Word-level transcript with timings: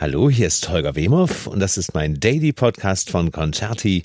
Hallo, 0.00 0.30
hier 0.30 0.46
ist 0.46 0.70
Holger 0.70 0.96
Wemhoff 0.96 1.46
und 1.46 1.60
das 1.60 1.76
ist 1.76 1.94
mein 1.94 2.14
Daily 2.14 2.52
Podcast 2.52 3.10
von 3.10 3.30
Concerti. 3.30 4.04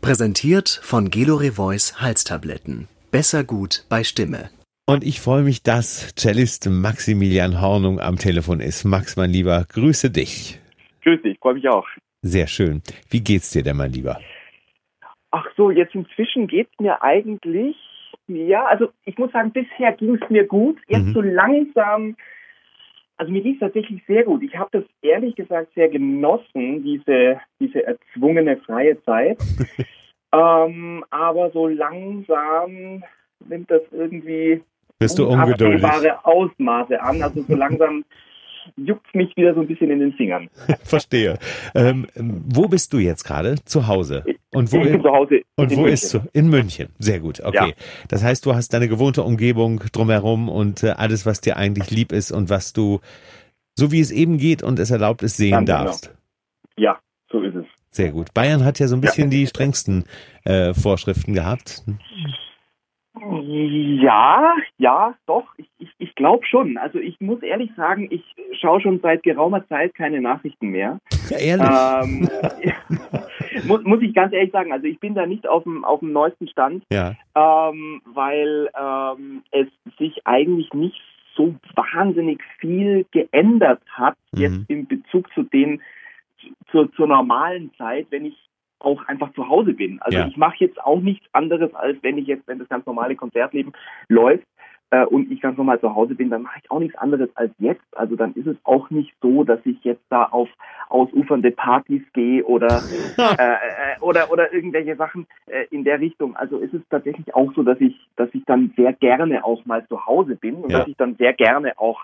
Präsentiert 0.00 0.68
von 0.82 1.10
Gelore 1.10 1.52
Voice 1.52 2.00
Halstabletten. 2.00 2.88
Besser 3.10 3.42
gut 3.42 3.84
bei 3.88 4.04
Stimme. 4.04 4.50
Und 4.86 5.02
ich 5.02 5.20
freue 5.20 5.42
mich, 5.42 5.64
dass 5.64 6.14
Cellist 6.14 6.68
Maximilian 6.70 7.60
Hornung 7.60 7.98
am 7.98 8.16
Telefon 8.16 8.60
ist. 8.60 8.84
Max, 8.84 9.16
mein 9.16 9.30
Lieber, 9.30 9.64
grüße 9.68 10.10
dich. 10.10 10.60
Grüß 11.02 11.22
dich, 11.22 11.38
freue 11.40 11.54
mich 11.54 11.68
auch. 11.68 11.86
Sehr 12.22 12.46
schön. 12.46 12.82
Wie 13.10 13.20
geht's 13.20 13.50
dir 13.50 13.64
denn, 13.64 13.76
mein 13.76 13.92
Lieber? 13.92 14.20
Ach 15.32 15.46
so, 15.56 15.70
jetzt 15.72 15.94
inzwischen 15.94 16.46
geht's 16.46 16.72
mir 16.78 17.02
eigentlich, 17.02 17.76
ja, 18.28 18.64
also 18.66 18.90
ich 19.04 19.18
muss 19.18 19.32
sagen, 19.32 19.50
bisher 19.52 19.92
ging's 19.92 20.20
mir 20.30 20.44
gut. 20.46 20.78
Jetzt 20.86 21.06
Mhm. 21.06 21.14
so 21.14 21.20
langsam 21.20 22.16
also 23.16 23.32
mir 23.32 23.42
ging 23.42 23.58
tatsächlich 23.58 24.02
sehr 24.06 24.24
gut. 24.24 24.42
Ich 24.42 24.56
habe 24.56 24.70
das 24.72 24.84
ehrlich 25.02 25.34
gesagt 25.34 25.72
sehr 25.74 25.88
genossen, 25.88 26.82
diese, 26.82 27.40
diese 27.60 27.84
erzwungene 27.84 28.58
freie 28.58 29.02
Zeit. 29.04 29.38
ähm, 30.32 31.04
aber 31.10 31.50
so 31.52 31.66
langsam 31.66 33.02
nimmt 33.48 33.70
das 33.70 33.82
irgendwie 33.90 34.62
Bist 34.98 35.18
du 35.18 35.28
ungeduldig? 35.28 35.84
Ausmaße 36.24 37.00
an. 37.00 37.22
Also 37.22 37.42
so 37.42 37.54
langsam 37.54 38.04
juckt 38.76 39.14
mich 39.14 39.34
wieder 39.36 39.54
so 39.54 39.60
ein 39.60 39.66
bisschen 39.66 39.90
in 39.90 40.00
den 40.00 40.12
Fingern. 40.12 40.48
Verstehe. 40.84 41.38
Ähm, 41.74 42.06
wo 42.14 42.68
bist 42.68 42.92
du 42.92 42.98
jetzt 42.98 43.24
gerade? 43.24 43.56
Zu 43.64 43.86
Hause. 43.86 44.24
Und 44.56 44.72
wo, 44.72 44.78
ich 44.78 44.90
bin 44.90 45.02
zu 45.02 45.10
Hause. 45.10 45.42
und 45.56 45.70
wo 45.72 45.82
München. 45.82 45.92
ist 45.92 46.14
du? 46.14 46.20
In 46.32 46.48
München. 46.48 46.88
Sehr 46.98 47.20
gut. 47.20 47.40
Okay. 47.40 47.74
Das 48.08 48.24
heißt, 48.24 48.46
du 48.46 48.54
hast 48.54 48.72
deine 48.72 48.88
gewohnte 48.88 49.22
Umgebung 49.22 49.80
drumherum 49.92 50.48
und 50.48 50.82
äh, 50.82 50.92
alles, 50.96 51.26
was 51.26 51.42
dir 51.42 51.58
eigentlich 51.58 51.90
lieb 51.90 52.10
ist 52.10 52.32
und 52.32 52.48
was 52.48 52.72
du, 52.72 53.00
so 53.74 53.92
wie 53.92 54.00
es 54.00 54.10
eben 54.10 54.38
geht 54.38 54.62
und 54.62 54.78
es 54.78 54.90
erlaubt 54.90 55.22
ist, 55.22 55.36
sehen 55.36 55.50
Ganz 55.50 55.66
genau. 55.66 55.84
darfst. 55.84 56.14
Ja, 56.78 56.98
so 57.30 57.42
ist 57.42 57.54
es. 57.54 57.66
Sehr 57.90 58.12
gut. 58.12 58.32
Bayern 58.32 58.64
hat 58.64 58.78
ja 58.78 58.88
so 58.88 58.94
ein 58.96 59.02
bisschen 59.02 59.28
die 59.28 59.46
strengsten 59.46 60.04
äh, 60.44 60.72
Vorschriften 60.72 61.34
gehabt. 61.34 61.82
Ja, 63.18 64.54
ja, 64.78 65.14
doch, 65.26 65.46
ich, 65.56 65.68
ich, 65.78 65.90
ich 65.98 66.14
glaube 66.14 66.44
schon. 66.46 66.76
Also 66.76 66.98
ich 66.98 67.20
muss 67.20 67.42
ehrlich 67.42 67.70
sagen, 67.76 68.08
ich 68.10 68.22
schaue 68.60 68.80
schon 68.80 69.00
seit 69.00 69.22
geraumer 69.22 69.66
Zeit 69.68 69.94
keine 69.94 70.20
Nachrichten 70.20 70.68
mehr. 70.68 70.98
Ja, 71.28 71.38
ehrlich. 71.38 72.30
Ähm, 72.30 73.64
muss, 73.66 73.82
muss 73.82 74.00
ich 74.00 74.14
ganz 74.14 74.32
ehrlich 74.32 74.52
sagen, 74.52 74.72
also 74.72 74.86
ich 74.86 75.00
bin 75.00 75.16
da 75.16 75.26
nicht 75.26 75.48
auf 75.48 75.64
dem, 75.64 75.84
auf 75.84 75.98
dem 75.98 76.12
neuesten 76.12 76.46
Stand, 76.46 76.84
ja. 76.92 77.16
ähm, 77.34 78.00
weil 78.04 78.68
ähm, 78.78 79.42
es 79.50 79.66
sich 79.98 80.24
eigentlich 80.24 80.72
nicht 80.72 81.00
so 81.34 81.56
wahnsinnig 81.74 82.40
viel 82.60 83.06
geändert 83.10 83.82
hat, 83.90 84.14
Mhm. 84.32 84.40
jetzt 84.40 84.70
in 84.70 84.86
Bezug 84.86 85.32
zu 85.34 85.42
den, 85.42 85.82
zur, 86.70 86.92
zur 86.92 87.08
normalen 87.08 87.72
Zeit, 87.76 88.06
wenn 88.10 88.26
ich 88.26 88.36
auch 88.86 89.06
einfach 89.08 89.32
zu 89.34 89.48
Hause 89.48 89.74
bin. 89.74 90.00
Also 90.00 90.18
Ja. 90.18 90.26
ich 90.28 90.36
mache 90.36 90.56
jetzt 90.60 90.80
auch 90.82 91.00
nichts 91.00 91.26
anderes, 91.32 91.74
als 91.74 91.98
wenn 92.02 92.16
ich 92.18 92.26
jetzt, 92.28 92.46
wenn 92.46 92.58
das 92.60 92.68
ganz 92.68 92.86
normale 92.86 93.16
Konzertleben 93.16 93.72
läuft 94.08 94.46
äh, 94.90 95.04
und 95.04 95.30
ich 95.32 95.40
ganz 95.40 95.58
normal 95.58 95.80
zu 95.80 95.94
Hause 95.94 96.14
bin, 96.14 96.30
dann 96.30 96.42
mache 96.42 96.60
ich 96.62 96.70
auch 96.70 96.78
nichts 96.78 96.96
anderes 96.96 97.28
als 97.34 97.52
jetzt. 97.58 97.84
Also 97.96 98.14
dann 98.14 98.32
ist 98.34 98.46
es 98.46 98.56
auch 98.62 98.88
nicht 98.90 99.12
so, 99.20 99.42
dass 99.42 99.58
ich 99.64 99.82
jetzt 99.82 100.04
da 100.08 100.24
auf 100.24 100.48
ausufernde 100.88 101.50
Partys 101.50 102.02
gehe 102.12 102.44
oder 102.44 102.84
äh, 103.18 103.32
äh, 103.42 104.00
oder 104.00 104.30
oder 104.30 104.52
irgendwelche 104.52 104.94
Sachen 104.96 105.26
äh, 105.46 105.66
in 105.70 105.82
der 105.82 105.98
Richtung. 106.00 106.36
Also 106.36 106.58
ist 106.58 106.74
es 106.74 106.82
tatsächlich 106.88 107.34
auch 107.34 107.52
so, 107.54 107.64
dass 107.64 107.80
ich 107.80 107.96
dass 108.14 108.28
ich 108.32 108.44
dann 108.46 108.72
sehr 108.76 108.92
gerne 108.92 109.44
auch 109.44 109.64
mal 109.66 109.84
zu 109.88 110.06
Hause 110.06 110.36
bin 110.36 110.54
und 110.56 110.70
Ja. 110.70 110.78
dass 110.78 110.88
ich 110.88 110.96
dann 110.96 111.16
sehr 111.16 111.32
gerne 111.32 111.72
auch 111.78 112.00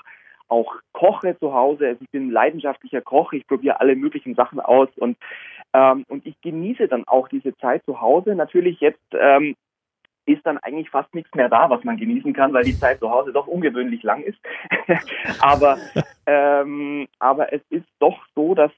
auch 0.53 0.77
koche 0.93 1.37
zu 1.39 1.55
Hause. 1.55 1.89
Also 1.89 2.05
ich 2.05 2.11
bin 2.11 2.29
ein 2.29 2.31
leidenschaftlicher 2.31 3.01
Koch. 3.01 3.33
Ich 3.33 3.47
probiere 3.47 3.81
alle 3.81 3.97
möglichen 3.97 4.35
Sachen 4.35 4.61
aus 4.61 4.89
und 4.97 5.17
ähm, 5.73 6.05
und 6.09 6.27
ich 6.27 6.39
genieße 6.43 6.87
dann 6.87 7.09
auch 7.09 7.29
diese 7.29 7.57
Zeit 7.57 7.85
zu 7.85 8.01
Hause. 8.01 8.35
Natürlich 8.35 8.81
jetzt 8.81 9.01
ähm, 9.19 9.57
ist 10.27 10.45
dann 10.47 10.59
eigentlich 10.59 10.91
fast 10.91 11.13
nichts 11.15 11.35
mehr 11.35 11.49
da, 11.49 11.71
was 11.71 11.83
man 11.83 11.97
genießen 11.97 12.33
kann, 12.35 12.53
weil 12.53 12.65
die 12.65 12.79
Zeit 12.79 13.01
zu 13.01 13.11
Hause 13.11 13.33
doch 13.33 13.47
ungewöhnlich 13.47 14.03
lang 14.03 14.23
ist. 14.23 14.39
aber, 15.41 15.79
ähm, 16.27 17.09
aber 17.19 17.53
es 17.53 17.63
ist 17.71 17.89
doch 17.99 18.19
so, 18.35 18.55
dass 18.55 18.71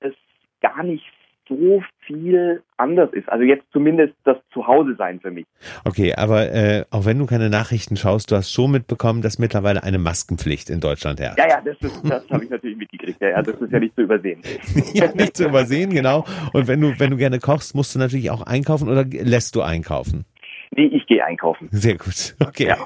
es 0.00 0.14
gar 0.60 0.82
nicht 0.82 1.06
so 1.48 1.82
viel 2.00 2.62
anders 2.76 3.10
ist. 3.12 3.28
Also 3.28 3.44
jetzt 3.44 3.64
zumindest 3.72 4.14
das 4.24 4.36
Zuhause 4.52 4.94
sein 4.96 5.20
für 5.20 5.30
mich. 5.30 5.46
Okay, 5.84 6.14
aber 6.14 6.52
äh, 6.52 6.84
auch 6.90 7.04
wenn 7.04 7.18
du 7.18 7.26
keine 7.26 7.50
Nachrichten 7.50 7.96
schaust, 7.96 8.30
du 8.30 8.36
hast 8.36 8.52
schon 8.52 8.70
mitbekommen, 8.70 9.22
dass 9.22 9.38
mittlerweile 9.38 9.82
eine 9.82 9.98
Maskenpflicht 9.98 10.70
in 10.70 10.80
Deutschland 10.80 11.20
herrscht. 11.20 11.38
Ja, 11.38 11.48
ja, 11.48 11.60
das 11.60 11.76
ist, 11.80 12.02
das 12.08 12.28
habe 12.30 12.44
ich 12.44 12.50
natürlich 12.50 12.76
mitgekriegt. 12.76 13.20
Ja, 13.20 13.28
ja, 13.30 13.42
das 13.42 13.60
ist 13.60 13.72
ja 13.72 13.78
nicht 13.78 13.94
zu 13.94 14.02
übersehen. 14.02 14.42
ja, 14.94 15.12
nicht 15.14 15.36
zu 15.36 15.44
übersehen, 15.48 15.90
genau. 15.90 16.24
Und 16.52 16.68
wenn 16.68 16.80
du, 16.80 16.98
wenn 16.98 17.10
du 17.10 17.16
gerne 17.16 17.38
kochst, 17.38 17.74
musst 17.74 17.94
du 17.94 17.98
natürlich 17.98 18.30
auch 18.30 18.42
einkaufen 18.42 18.88
oder 18.88 19.04
lässt 19.04 19.56
du 19.56 19.62
einkaufen? 19.62 20.24
Nee, 20.70 20.86
ich 20.86 21.06
gehe 21.06 21.24
einkaufen. 21.24 21.68
Sehr 21.70 21.96
gut. 21.96 22.34
Okay. 22.46 22.68
Ja, 22.68 22.76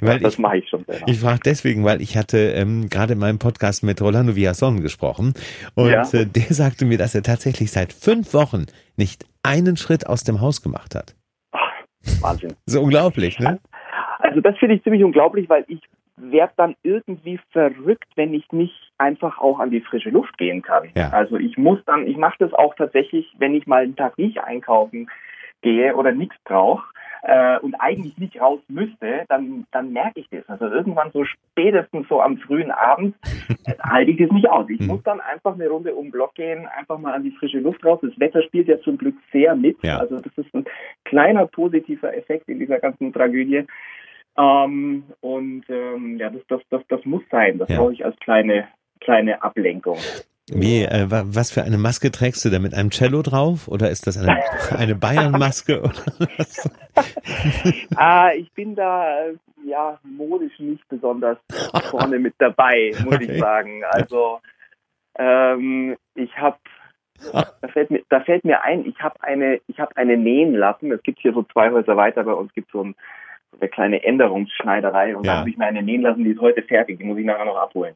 weil 0.00 0.20
das 0.20 0.38
mache 0.38 0.58
ich 0.58 0.68
schon 0.68 0.84
selber. 0.84 1.04
ich 1.08 1.18
frage 1.20 1.40
deswegen, 1.44 1.84
weil 1.84 2.00
ich 2.00 2.16
hatte 2.16 2.38
ähm, 2.38 2.88
gerade 2.88 3.14
in 3.14 3.18
meinem 3.18 3.38
Podcast 3.38 3.82
mit 3.82 4.00
Rolando 4.02 4.36
Villason 4.36 4.80
gesprochen 4.82 5.34
und 5.74 5.90
Ja. 5.90 6.02
äh, 6.12 6.26
der 6.26 6.42
sagte 6.54 6.84
mir, 6.84 6.98
dass 6.98 7.14
er 7.14 7.22
tatsächlich 7.22 7.70
seit 7.72 7.92
fünf 7.92 8.34
Wochen 8.34 8.66
nicht 8.96 9.24
einen 9.42 9.76
Schritt 9.76 10.06
aus 10.06 10.22
dem 10.24 10.40
Haus 10.40 10.62
gemacht 10.62 10.94
hat. 10.94 11.14
Wahnsinn. 12.20 12.54
So 12.66 12.82
unglaublich, 12.82 13.38
ne? 13.38 13.58
Also 14.18 14.40
das 14.40 14.56
finde 14.58 14.74
ich 14.76 14.82
ziemlich 14.82 15.04
unglaublich, 15.04 15.48
weil 15.48 15.64
ich 15.68 15.80
werde 16.16 16.52
dann 16.56 16.74
irgendwie 16.82 17.38
verrückt, 17.52 18.08
wenn 18.16 18.32
ich 18.34 18.50
nicht 18.52 18.74
einfach 18.98 19.38
auch 19.38 19.58
an 19.58 19.70
die 19.70 19.80
frische 19.82 20.08
Luft 20.10 20.36
gehen 20.38 20.62
kann. 20.62 20.88
Ja. 20.96 21.10
Also 21.10 21.36
ich 21.36 21.56
muss 21.58 21.78
dann, 21.86 22.06
ich 22.06 22.16
mache 22.16 22.36
das 22.38 22.52
auch 22.54 22.74
tatsächlich, 22.74 23.26
wenn 23.38 23.54
ich 23.54 23.66
mal 23.66 23.82
einen 23.82 23.96
Tag 23.96 24.16
nicht 24.18 24.38
einkaufen 24.38 25.08
gehe 25.62 25.94
oder 25.94 26.12
nichts 26.12 26.36
brauche 26.44 26.84
äh, 27.22 27.58
und 27.60 27.74
eigentlich 27.76 28.16
nicht 28.18 28.40
raus 28.40 28.60
müsste, 28.68 29.24
dann, 29.28 29.66
dann 29.72 29.92
merke 29.92 30.20
ich 30.20 30.28
das. 30.30 30.48
Also 30.48 30.66
irgendwann 30.66 31.10
so 31.12 31.24
spätestens 31.24 32.06
so 32.08 32.20
am 32.20 32.38
frühen 32.38 32.70
Abend 32.70 33.14
äh, 33.66 33.74
halte 33.82 34.10
ich 34.12 34.18
das 34.18 34.30
nicht 34.30 34.48
aus. 34.48 34.68
Ich 34.68 34.80
Mhm. 34.80 34.86
muss 34.86 35.02
dann 35.04 35.20
einfach 35.20 35.54
eine 35.54 35.68
Runde 35.68 35.94
um 35.94 36.06
den 36.06 36.10
Block 36.12 36.34
gehen, 36.34 36.66
einfach 36.66 36.98
mal 36.98 37.14
an 37.14 37.22
die 37.22 37.32
frische 37.32 37.58
Luft 37.58 37.84
raus. 37.84 37.98
Das 38.02 38.18
Wetter 38.18 38.42
spielt 38.42 38.68
ja 38.68 38.80
zum 38.80 38.98
Glück 38.98 39.14
sehr 39.32 39.54
mit. 39.56 39.76
Ja. 39.82 39.98
Also 39.98 40.18
das 40.20 40.32
ist 40.36 40.54
ein 40.54 40.64
kleiner 41.04 41.46
positiver 41.46 42.16
Effekt 42.16 42.48
in 42.48 42.58
dieser 42.58 42.78
ganzen 42.78 43.12
Tragödie. 43.12 43.64
Ähm, 44.38 45.04
und 45.20 45.64
ähm, 45.68 46.18
ja, 46.18 46.30
das, 46.30 46.42
das, 46.48 46.60
das, 46.70 46.82
das 46.88 47.04
muss 47.04 47.22
sein. 47.30 47.58
Das 47.58 47.68
Ja. 47.68 47.78
brauche 47.78 47.92
ich 47.94 48.04
als 48.04 48.16
kleine, 48.20 48.68
kleine 49.00 49.42
Ablenkung. 49.42 49.96
Wie, 50.52 50.82
äh, 50.82 51.10
wa- 51.10 51.24
was 51.26 51.50
für 51.50 51.62
eine 51.64 51.78
Maske 51.78 52.12
trägst 52.12 52.44
du 52.44 52.50
da 52.50 52.58
mit 52.60 52.72
einem 52.74 52.90
Cello 52.90 53.22
drauf? 53.22 53.66
Oder 53.66 53.90
ist 53.90 54.06
das 54.06 54.16
eine, 54.16 54.38
eine 54.78 54.94
Bayern-Maske? 54.94 55.82
ah, 57.96 58.30
ich 58.34 58.52
bin 58.52 58.74
da 58.74 59.26
äh, 59.26 59.34
ja 59.64 59.98
modisch 60.02 60.58
nicht 60.58 60.86
besonders 60.88 61.38
vorne 61.90 62.18
mit 62.18 62.34
dabei, 62.38 62.92
muss 63.04 63.14
Okay. 63.14 63.32
ich 63.32 63.40
sagen. 63.40 63.82
Also 63.84 64.40
ähm, 65.18 65.96
ich 66.14 66.36
habe 66.36 66.58
da 67.32 67.68
fällt 67.68 67.90
mir 67.90 68.02
da 68.08 68.20
fällt 68.20 68.44
mir 68.44 68.62
ein, 68.62 68.86
ich 68.86 69.00
habe 69.00 69.22
eine 69.22 69.60
ich 69.66 69.80
habe 69.80 69.96
eine 69.96 70.16
nähen 70.16 70.54
lassen. 70.54 70.92
Es 70.92 71.02
gibt 71.02 71.20
hier 71.20 71.32
so 71.32 71.42
zwei 71.44 71.70
Häuser 71.70 71.96
weiter 71.96 72.24
bei 72.24 72.32
uns 72.32 72.52
gibt 72.52 72.70
so 72.70 72.84
ein 72.84 72.94
so 73.52 73.58
eine 73.60 73.68
kleine 73.68 74.02
Änderungsschneiderei 74.04 75.16
und 75.16 75.24
Ja. 75.24 75.32
da 75.34 75.38
habe 75.40 75.50
ich 75.50 75.56
mir 75.56 75.66
eine 75.66 75.82
nähen 75.82 76.02
lassen, 76.02 76.24
die 76.24 76.30
ist 76.30 76.40
heute 76.40 76.62
fertig, 76.62 76.98
die 76.98 77.04
muss 77.04 77.18
ich 77.18 77.24
nachher 77.24 77.44
noch 77.44 77.56
abholen. 77.56 77.94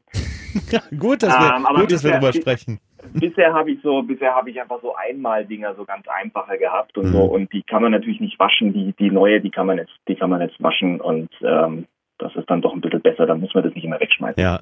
gut, 0.99 1.23
dass 1.23 1.33
wir, 1.37 1.55
Ähm, 1.55 1.65
gut, 1.75 1.91
dass 1.91 2.03
wir 2.03 2.11
darüber 2.11 2.33
sprechen. 2.33 2.79
bisher 3.13 3.53
habe 3.53 3.71
ich 3.71 3.81
so, 3.81 4.01
bisher 4.03 4.33
habe 4.35 4.49
ich 4.49 4.59
einfach 4.61 4.81
so 4.81 4.93
Einmal-Dinger, 4.95 5.75
so 5.75 5.85
ganz 5.85 6.05
einfache 6.07 6.57
gehabt 6.57 6.97
und 6.97 7.07
Mhm. 7.07 7.13
so. 7.13 7.23
Und 7.23 7.53
die 7.53 7.63
kann 7.63 7.81
man 7.81 7.91
natürlich 7.91 8.19
nicht 8.19 8.37
waschen. 8.39 8.73
Die, 8.73 8.93
die 8.99 9.11
neue, 9.11 9.39
die 9.39 9.49
kann 9.51 9.65
man 9.67 9.77
jetzt, 9.77 9.93
die 10.07 10.15
kann 10.15 10.29
man 10.29 10.41
jetzt 10.41 10.61
waschen 10.61 10.99
und 10.99 11.29
ähm, 11.41 11.85
das 12.17 12.35
ist 12.35 12.49
dann 12.49 12.61
doch 12.61 12.73
ein 12.73 12.81
bisschen 12.81 13.01
besser. 13.01 13.25
Dann 13.25 13.39
muss 13.39 13.53
man 13.53 13.63
das 13.63 13.73
nicht 13.73 13.83
immer 13.85 13.99
wegschmeißen. 13.99 14.41
Ja. 14.43 14.59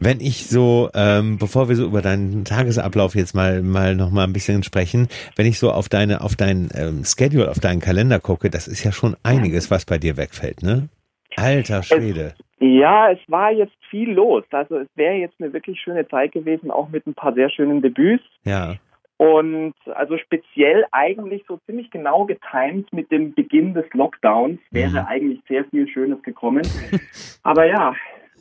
Wenn 0.00 0.20
ich 0.20 0.46
so, 0.46 0.90
ähm, 0.94 1.38
bevor 1.38 1.68
wir 1.68 1.74
so 1.76 1.84
über 1.84 2.02
deinen 2.02 2.44
Tagesablauf 2.44 3.14
jetzt 3.16 3.34
mal 3.34 3.62
mal 3.62 3.96
noch 3.96 4.10
mal 4.10 4.24
ein 4.24 4.32
bisschen 4.32 4.62
sprechen, 4.62 5.08
wenn 5.36 5.46
ich 5.46 5.58
so 5.58 5.72
auf 5.72 5.88
deine 5.88 6.20
auf 6.20 6.36
dein 6.36 6.68
ähm, 6.74 7.02
Schedule, 7.04 7.50
auf 7.50 7.58
deinen 7.58 7.80
Kalender 7.80 8.20
gucke, 8.20 8.48
das 8.48 8.68
ist 8.68 8.84
ja 8.84 8.92
schon 8.92 9.16
einiges, 9.24 9.70
was 9.70 9.84
bei 9.84 9.98
dir 9.98 10.16
wegfällt, 10.16 10.62
ne? 10.62 10.88
Alter 11.36 11.82
Schwede. 11.82 12.34
Ja, 12.60 13.10
es 13.10 13.18
war 13.28 13.52
jetzt 13.52 13.74
viel 13.90 14.10
los. 14.12 14.44
Also 14.50 14.78
es 14.78 14.88
wäre 14.94 15.14
jetzt 15.14 15.34
eine 15.40 15.52
wirklich 15.52 15.80
schöne 15.80 16.06
Zeit 16.08 16.32
gewesen, 16.32 16.70
auch 16.70 16.88
mit 16.88 17.06
ein 17.06 17.14
paar 17.14 17.34
sehr 17.34 17.50
schönen 17.50 17.82
Debüts. 17.82 18.24
Ja. 18.44 18.74
Und 19.16 19.74
also 19.94 20.16
speziell 20.16 20.84
eigentlich 20.92 21.44
so 21.48 21.58
ziemlich 21.66 21.90
genau 21.90 22.24
getimt 22.24 22.92
mit 22.92 23.10
dem 23.10 23.34
Beginn 23.34 23.74
des 23.74 23.84
Lockdowns 23.92 24.60
wäre 24.70 24.90
Mhm. 25.02 25.06
eigentlich 25.08 25.40
sehr 25.48 25.64
viel 25.64 25.88
Schönes 25.88 26.22
gekommen. 26.22 26.62
Aber 27.42 27.66
ja, 27.66 27.94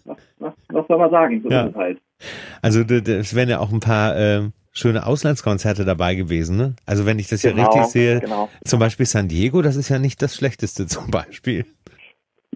was, 0.08 0.18
was, 0.40 0.54
was 0.70 0.88
soll 0.88 0.98
man 0.98 1.12
sagen? 1.12 1.42
So 1.44 1.50
Ja. 1.50 1.72
halt. 1.76 2.00
Also 2.62 2.82
es 2.82 3.36
wären 3.36 3.50
ja 3.50 3.60
auch 3.60 3.72
ein 3.72 3.80
paar 3.80 4.16
ähm, 4.18 4.54
schöne 4.72 5.06
Auslandskonzerte 5.06 5.86
dabei 5.86 6.16
gewesen, 6.16 6.58
ne? 6.58 6.76
Also 6.86 7.06
wenn 7.06 7.20
ich 7.20 7.30
das 7.30 7.44
ja 7.44 7.52
Genau, 7.52 7.64
richtig 7.64 7.86
sehe, 7.86 8.20
Genau. 8.20 8.50
zum 8.64 8.80
Beispiel 8.80 9.06
San 9.06 9.28
Diego, 9.28 9.62
das 9.62 9.76
ist 9.76 9.90
ja 9.90 10.00
nicht 10.00 10.22
das 10.22 10.36
Schlechteste 10.36 10.86
zum 10.88 11.12
Beispiel. 11.12 11.66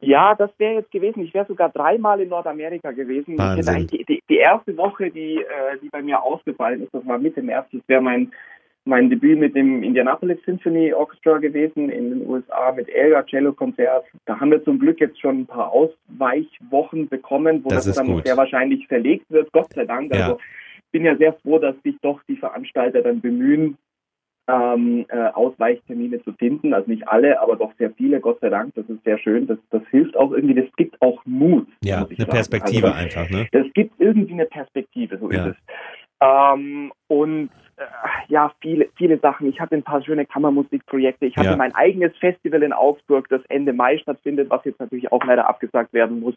Ja, 0.04 0.34
das 0.34 0.50
wäre 0.58 0.74
jetzt 0.76 0.92
gewesen. 0.92 1.22
Ich 1.24 1.34
wäre 1.34 1.46
sogar 1.46 1.70
dreimal 1.70 2.20
in 2.22 2.30
Nordamerika 2.30 2.92
gewesen. 2.92 3.38
Wahnsinn. 3.38 3.86
Die, 3.86 4.04
die, 4.04 4.24
die 4.28 4.38
erste 4.38 4.76
Woche, 4.76 5.12
die, 5.12 5.36
äh, 5.36 5.78
die 5.80 5.90
bei 5.90 6.02
mir 6.02 6.24
ausgefallen 6.24 6.82
ist, 6.82 6.92
das 6.92 7.06
war 7.06 7.20
Mitte 7.20 7.44
März. 7.44 7.68
Das 7.72 7.82
wäre 7.86 8.02
mein, 8.02 8.32
mein 8.86 9.10
Debüt 9.10 9.38
mit 9.40 9.56
dem 9.56 9.84
Indianapolis 9.84 10.40
Symphony 10.46 10.94
Orchestra 10.94 11.38
gewesen 11.38 11.90
in 11.90 12.10
den 12.10 12.28
USA 12.30 12.72
mit 12.72 12.90
Elga 12.90 13.24
Cello 13.24 13.54
Konzert. 13.54 14.06
Da 14.26 14.40
haben 14.40 14.52
wir 14.52 14.64
zum 14.64 14.80
Glück 14.80 15.00
jetzt 15.00 15.20
schon 15.22 15.42
ein 15.42 15.46
paar 15.46 15.72
Ausweichwochen 15.72 17.08
bekommen, 17.08 17.64
wo 17.64 17.70
Das 17.70 17.86
das, 17.86 17.96
dann 17.98 18.08
gut. 18.08 18.26
sehr 18.26 18.38
wahrscheinlich 18.38 18.88
verlegt 18.88 19.30
wird. 19.30 19.52
Gott 19.52 19.72
sei 19.74 19.86
Dank. 19.86 20.14
Ja. 20.14 20.24
Also 20.24 20.40
bin 20.92 21.06
ja 21.06 21.16
sehr 21.16 21.34
froh, 21.34 21.60
dass 21.60 21.76
sich 21.84 21.96
doch 22.02 22.22
die 22.28 22.36
Veranstalter 22.38 23.02
dann 23.02 23.22
bemühen, 23.22 23.78
ähm, 24.50 25.06
äh, 25.10 25.28
Ausweichtermine 25.30 26.22
zu 26.24 26.34
finden. 26.34 26.74
Also 26.74 26.90
nicht 26.90 27.08
alle, 27.08 27.40
aber 27.40 27.56
doch 27.56 27.72
sehr 27.78 27.92
viele, 27.92 28.20
Gott 28.20 28.40
sei 28.42 28.50
Dank. 28.50 28.74
Das 28.76 28.90
ist 28.90 29.04
sehr 29.04 29.18
schön. 29.20 29.48
Das, 29.48 29.60
das 29.70 29.84
hilft 29.92 30.18
auch 30.18 30.32
irgendwie, 30.32 30.56
das 30.56 30.66
gibt 30.76 31.00
auch 31.02 31.22
Mut. 31.26 31.68
Ja, 31.84 31.98
eine 32.00 32.08
sagen. 32.16 32.30
Perspektive 32.32 32.88
Also, 32.88 32.98
einfach, 32.98 33.30
ne? 33.30 33.48
das 33.52 33.68
gibt 33.74 33.94
irgendwie 34.00 34.34
eine 34.34 34.46
Perspektive, 34.48 35.18
so 35.20 35.32
Ja. 35.32 35.46
ist 35.48 35.56
es. 35.56 35.58
Ähm, 36.22 36.94
und 37.08 37.50
äh, 37.78 37.84
ja, 38.28 38.52
viele, 38.62 38.90
viele 38.96 39.18
Sachen. 39.20 39.50
Ich 39.50 39.60
hatte 39.60 39.76
ein 39.76 39.84
paar 39.84 40.04
schöne 40.04 40.26
Kammermusikprojekte. 40.26 41.26
Ich 41.26 41.36
hatte 41.36 41.50
Ja. 41.50 41.56
mein 41.56 41.74
eigenes 41.76 42.16
Festival 42.18 42.64
in 42.64 42.74
Augsburg, 42.74 43.28
das 43.30 43.42
Ende 43.50 43.74
Mai 43.74 43.98
stattfindet, 43.98 44.50
was 44.50 44.64
jetzt 44.66 44.80
natürlich 44.80 45.12
auch 45.12 45.24
leider 45.26 45.50
abgesagt 45.50 45.94
werden 45.94 46.20
muss. 46.20 46.36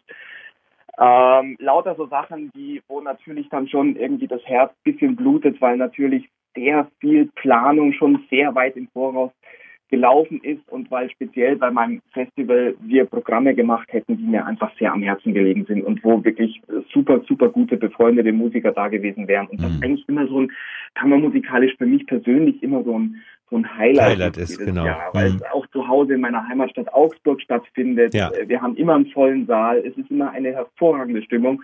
Ähm, 0.97 1.57
lauter 1.59 1.95
so 1.95 2.07
Sachen, 2.07 2.51
die, 2.55 2.81
wo 2.87 3.01
natürlich 3.01 3.49
dann 3.49 3.67
schon 3.67 3.95
irgendwie 3.95 4.27
das 4.27 4.43
Herz 4.45 4.71
ein 4.71 4.91
bisschen 4.91 5.15
blutet, 5.15 5.61
weil 5.61 5.77
natürlich 5.77 6.29
sehr 6.55 6.87
viel 6.99 7.29
Planung 7.35 7.93
schon 7.93 8.25
sehr 8.29 8.55
weit 8.55 8.77
im 8.77 8.87
Voraus 8.87 9.31
gelaufen 9.95 10.39
ist 10.43 10.67
und 10.69 10.91
weil 10.91 11.09
speziell 11.09 11.55
bei 11.55 11.71
meinem 11.71 12.01
Festival 12.11 12.75
wir 12.81 13.05
Programme 13.05 13.55
gemacht 13.55 13.87
hätten, 13.91 14.17
die 14.17 14.23
mir 14.23 14.45
einfach 14.45 14.71
sehr 14.77 14.91
am 14.91 15.01
Herzen 15.01 15.33
gelegen 15.33 15.65
sind 15.65 15.83
und 15.83 16.03
wo 16.03 16.23
wirklich 16.23 16.61
super, 16.93 17.21
super 17.27 17.49
gute 17.49 17.77
befreundete 17.77 18.31
Musiker 18.31 18.71
da 18.71 18.87
gewesen 18.87 19.27
wären. 19.27 19.47
Und 19.47 19.63
das 19.63 19.71
Mhm. 19.71 19.75
ist 19.77 19.83
eigentlich 19.83 20.09
immer 20.09 20.27
so 20.27 20.41
ein, 20.41 20.51
kammermusikalisch 20.95 21.75
für 21.77 21.85
mich 21.85 22.05
persönlich 22.07 22.61
immer 22.61 22.83
so 22.83 22.99
ein, 22.99 23.21
so 23.49 23.57
ein 23.57 23.77
Highlight, 23.77 24.11
Highlight 24.11 24.37
ist, 24.37 24.57
genau. 24.57 24.85
Jahr, 24.85 25.13
weil 25.13 25.29
Mhm. 25.29 25.35
es 25.37 25.43
auch 25.53 25.67
zu 25.67 25.87
Hause 25.87 26.15
in 26.15 26.21
meiner 26.21 26.47
Heimatstadt 26.47 26.93
Augsburg 26.93 27.41
stattfindet. 27.41 28.13
Ja. 28.13 28.31
Wir 28.47 28.61
haben 28.61 28.75
immer 28.75 28.95
einen 28.95 29.07
vollen 29.07 29.45
Saal. 29.45 29.77
Es 29.85 29.95
ist 29.97 30.09
immer 30.09 30.31
eine 30.31 30.51
hervorragende 30.53 31.21
Stimmung. 31.21 31.61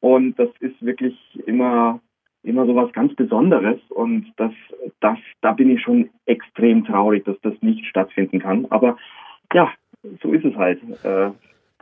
Und 0.00 0.38
das 0.38 0.50
ist 0.60 0.80
wirklich 0.84 1.16
immer, 1.46 2.00
immer 2.44 2.66
so 2.66 2.74
was 2.76 2.92
ganz 2.92 3.14
Besonderes. 3.14 3.78
Und 3.90 4.26
das, 4.36 4.52
das, 5.00 5.18
da 5.40 5.52
bin 5.52 5.70
ich 5.70 5.82
schon 5.82 6.10
extrem 6.26 6.84
traurig, 6.84 7.24
dass 7.24 7.36
das 7.42 7.54
nicht 7.60 7.84
stattfinden 7.86 8.38
kann. 8.40 8.66
Aber 8.70 8.96
ja, 9.52 9.70
so 10.22 10.32
ist 10.32 10.44
es 10.44 10.54
halt. 10.56 10.80
Äh, 11.02 11.30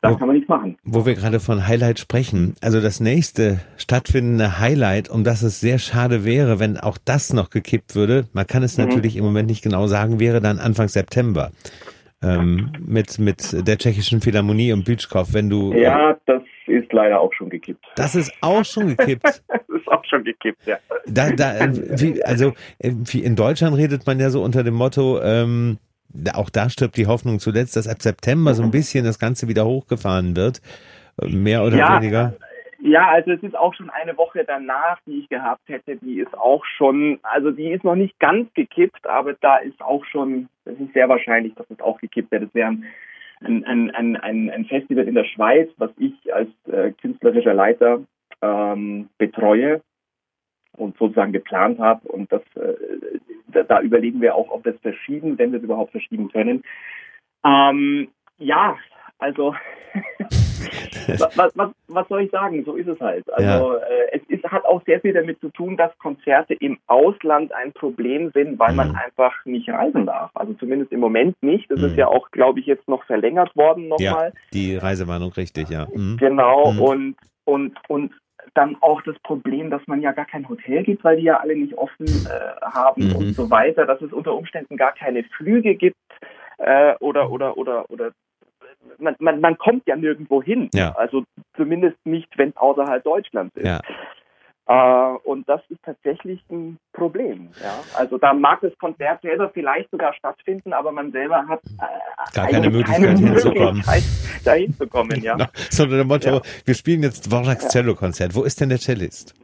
da 0.04 0.10
Wo- 0.10 0.16
kann 0.16 0.26
man 0.26 0.34
nichts 0.36 0.48
machen. 0.48 0.76
Wo 0.82 1.06
wir 1.06 1.14
gerade 1.14 1.38
von 1.38 1.68
Highlight 1.68 2.00
sprechen, 2.00 2.54
also 2.60 2.80
das 2.80 2.98
nächste 2.98 3.60
stattfindende 3.76 4.58
Highlight, 4.58 5.08
um 5.08 5.22
das 5.22 5.42
es 5.42 5.60
sehr 5.60 5.78
schade 5.78 6.24
wäre, 6.24 6.58
wenn 6.58 6.76
auch 6.76 6.98
das 7.04 7.32
noch 7.32 7.50
gekippt 7.50 7.94
würde, 7.94 8.24
man 8.32 8.46
kann 8.48 8.64
es 8.64 8.76
Mhm. 8.78 8.86
natürlich 8.86 9.16
im 9.16 9.24
Moment 9.24 9.48
nicht 9.48 9.62
genau 9.62 9.86
sagen, 9.86 10.18
wäre 10.18 10.40
dann 10.40 10.58
Anfang 10.58 10.88
September. 10.88 11.52
Ähm, 12.24 12.72
mit, 12.84 13.18
mit 13.18 13.66
der 13.66 13.78
tschechischen 13.78 14.20
Philharmonie 14.20 14.72
und 14.72 14.84
Bütschkow, 14.84 15.32
wenn 15.34 15.50
du. 15.50 15.72
Ja, 15.74 16.16
das 16.26 16.41
ist 16.66 16.92
leider 16.92 17.20
auch 17.20 17.32
schon 17.32 17.50
gekippt. 17.50 17.84
Das 17.96 18.14
ist 18.14 18.32
auch 18.40 18.64
schon 18.64 18.96
gekippt. 18.96 19.42
Das 19.68 19.80
ist 19.80 19.88
auch 19.88 20.04
schon 20.04 20.24
gekippt, 20.24 20.66
ja. 20.66 20.76
Da, 21.06 21.30
da, 21.30 21.58
äh, 21.58 22.00
wie, 22.00 22.22
also 22.22 22.52
äh, 22.78 22.92
wie 22.92 23.22
in 23.22 23.36
Deutschland 23.36 23.76
redet 23.76 24.06
man 24.06 24.20
ja 24.20 24.30
so 24.30 24.42
unter 24.42 24.62
dem 24.62 24.74
Motto, 24.74 25.20
ähm, 25.22 25.78
auch 26.34 26.50
da 26.50 26.68
stirbt 26.68 26.96
die 26.96 27.06
Hoffnung 27.06 27.38
zuletzt, 27.38 27.76
dass 27.76 27.88
ab 27.88 28.02
September 28.02 28.54
so 28.54 28.62
ein 28.62 28.70
bisschen 28.70 29.04
das 29.04 29.18
Ganze 29.18 29.48
wieder 29.48 29.64
hochgefahren 29.64 30.36
wird. 30.36 30.60
Mehr 31.22 31.64
oder 31.64 31.76
Ja, 31.76 32.00
weniger. 32.00 32.34
Ja, 32.84 33.08
also 33.10 33.30
es 33.30 33.42
ist 33.44 33.56
auch 33.56 33.74
schon 33.74 33.90
eine 33.90 34.16
Woche 34.16 34.44
danach, 34.44 34.98
die 35.06 35.20
ich 35.20 35.28
gehabt 35.28 35.68
hätte, 35.68 35.96
die 35.96 36.18
ist 36.18 36.36
auch 36.36 36.64
schon, 36.64 37.20
also 37.22 37.52
die 37.52 37.70
ist 37.70 37.84
noch 37.84 37.94
nicht 37.94 38.18
ganz 38.18 38.52
gekippt, 38.54 39.06
aber 39.06 39.34
da 39.34 39.58
ist 39.58 39.80
auch 39.80 40.04
schon, 40.04 40.48
es 40.64 40.78
ist 40.80 40.92
sehr 40.92 41.08
wahrscheinlich, 41.08 41.54
dass 41.54 41.70
es 41.70 41.80
auch 41.80 42.00
gekippt 42.00 42.32
wird. 42.32 42.42
Es 42.42 42.54
wäre 42.54 42.76
ein, 43.44 43.64
ein, 43.64 44.16
ein, 44.16 44.50
ein, 44.50 44.64
Festival 44.66 45.06
in 45.06 45.14
der 45.14 45.24
Schweiz, 45.24 45.70
was 45.78 45.90
ich 45.98 46.34
als 46.34 46.50
äh, 46.66 46.92
künstlerischer 46.92 47.54
Leiter 47.54 48.02
ähm, 48.40 49.08
betreue 49.18 49.82
und 50.76 50.96
sozusagen 50.98 51.32
geplant 51.32 51.78
habe. 51.78 52.08
Und 52.08 52.32
das, 52.32 52.42
äh, 52.56 52.74
da, 53.48 53.62
da 53.62 53.80
überlegen 53.80 54.20
wir 54.20 54.34
auch, 54.34 54.50
ob 54.50 54.64
wir 54.64 54.74
es 54.74 54.80
verschieben, 54.80 55.38
wenn 55.38 55.52
wir 55.52 55.58
es 55.58 55.64
überhaupt 55.64 55.92
verschieben 55.92 56.30
können. 56.30 56.62
Ähm, 57.44 58.08
ja, 58.38 58.76
also 59.18 59.54
was, 61.36 61.52
was, 61.54 61.70
was 61.88 62.08
soll 62.08 62.22
ich 62.22 62.30
sagen? 62.30 62.64
So 62.64 62.74
ist 62.74 62.88
es 62.88 63.00
halt. 63.00 63.30
Also 63.32 63.74
äh, 63.76 63.80
es 64.12 64.22
ist, 64.28 64.44
hat 64.44 64.64
auch 64.64 64.82
sehr 64.84 65.00
viel 65.00 65.12
damit 65.12 65.40
zu 65.40 65.50
tun, 65.50 65.76
dass 65.76 65.96
Konzerte 65.98 66.54
im 66.54 66.78
Ausland 66.86 67.52
ein 67.52 67.72
Problem 67.72 68.30
sind, 68.32 68.58
weil 68.58 68.74
man 68.74 68.88
Mhm. 68.88 68.96
einfach 68.96 69.44
nicht 69.44 69.68
reisen 69.68 70.06
darf. 70.06 70.30
Also 70.34 70.54
zumindest 70.54 70.92
im 70.92 71.00
Moment 71.00 71.40
nicht. 71.42 71.70
Das 71.70 71.78
Mhm. 71.78 71.86
ist 71.86 71.96
ja 71.96 72.06
auch, 72.08 72.30
glaube 72.30 72.60
ich, 72.60 72.66
jetzt 72.66 72.88
noch 72.88 73.04
verlängert 73.04 73.54
worden 73.56 73.88
nochmal. 73.88 74.28
Ja, 74.34 74.40
die 74.52 74.76
Reisewarnung 74.76 75.32
richtig, 75.32 75.68
ja. 75.70 75.86
Mhm. 75.92 76.16
Genau, 76.18 76.72
Mhm. 76.72 76.78
und, 76.80 77.16
und, 77.44 77.78
und 77.88 78.12
dann 78.54 78.76
auch 78.80 79.00
das 79.02 79.18
Problem, 79.20 79.70
dass 79.70 79.86
man 79.86 80.02
ja 80.02 80.12
gar 80.12 80.26
kein 80.26 80.48
Hotel 80.48 80.82
gibt, 80.82 81.04
weil 81.04 81.16
die 81.16 81.22
ja 81.24 81.38
alle 81.38 81.56
nicht 81.56 81.74
offen 81.78 82.06
äh, 82.06 82.60
haben 82.62 83.08
Mhm. 83.08 83.16
und 83.16 83.34
so 83.34 83.50
weiter, 83.50 83.86
dass 83.86 84.02
es 84.02 84.12
unter 84.12 84.34
Umständen 84.34 84.76
gar 84.76 84.92
keine 84.92 85.22
Flüge 85.24 85.74
gibt 85.74 85.96
äh, 86.58 86.94
oder 87.00 87.30
oder 87.30 87.56
oder 87.56 87.88
oder 87.90 88.10
man, 88.98 89.14
man, 89.18 89.40
man 89.40 89.58
kommt 89.58 89.86
ja 89.86 89.96
nirgendwo 89.96 90.42
hin. 90.42 90.68
Ja. 90.74 90.92
Also 90.96 91.24
zumindest 91.56 91.96
nicht, 92.04 92.28
wenn 92.38 92.50
es 92.50 92.56
außerhalb 92.56 93.02
Deutschlands 93.04 93.54
ist. 93.56 93.66
Ja. 93.66 93.80
Äh, 94.66 95.16
und 95.24 95.48
das 95.48 95.60
ist 95.70 95.82
tatsächlich 95.82 96.40
ein 96.50 96.78
Problem. 96.92 97.48
Ja? 97.62 97.74
Also 97.96 98.16
da 98.18 98.32
mag 98.32 98.60
das 98.60 98.76
Konzert 98.78 99.20
selber 99.22 99.50
vielleicht 99.52 99.90
sogar 99.90 100.14
stattfinden, 100.14 100.72
aber 100.72 100.92
man 100.92 101.10
selber 101.10 101.46
hat 101.48 101.60
äh, 101.64 102.32
Gar 102.34 102.46
keine 102.48 102.70
Möglichkeit 102.70 102.96
keine 103.16 103.18
hinzukommen. 103.18 103.66
Möglichkeit, 103.74 104.02
da 104.44 104.52
hinzukommen. 104.52 105.20
Ja. 105.22 105.32
Genau. 105.36 105.48
So 105.70 105.86
dem 105.86 106.06
Motto, 106.06 106.30
Ja. 106.36 106.40
wir 106.64 106.74
spielen 106.74 107.02
jetzt 107.02 107.26
Dvorak's 107.30 107.64
Ja. 107.64 107.70
Cello-Konzert. 107.70 108.34
Wo 108.34 108.44
ist 108.44 108.60
denn 108.60 108.68
der 108.68 108.78
Cellist? 108.78 109.34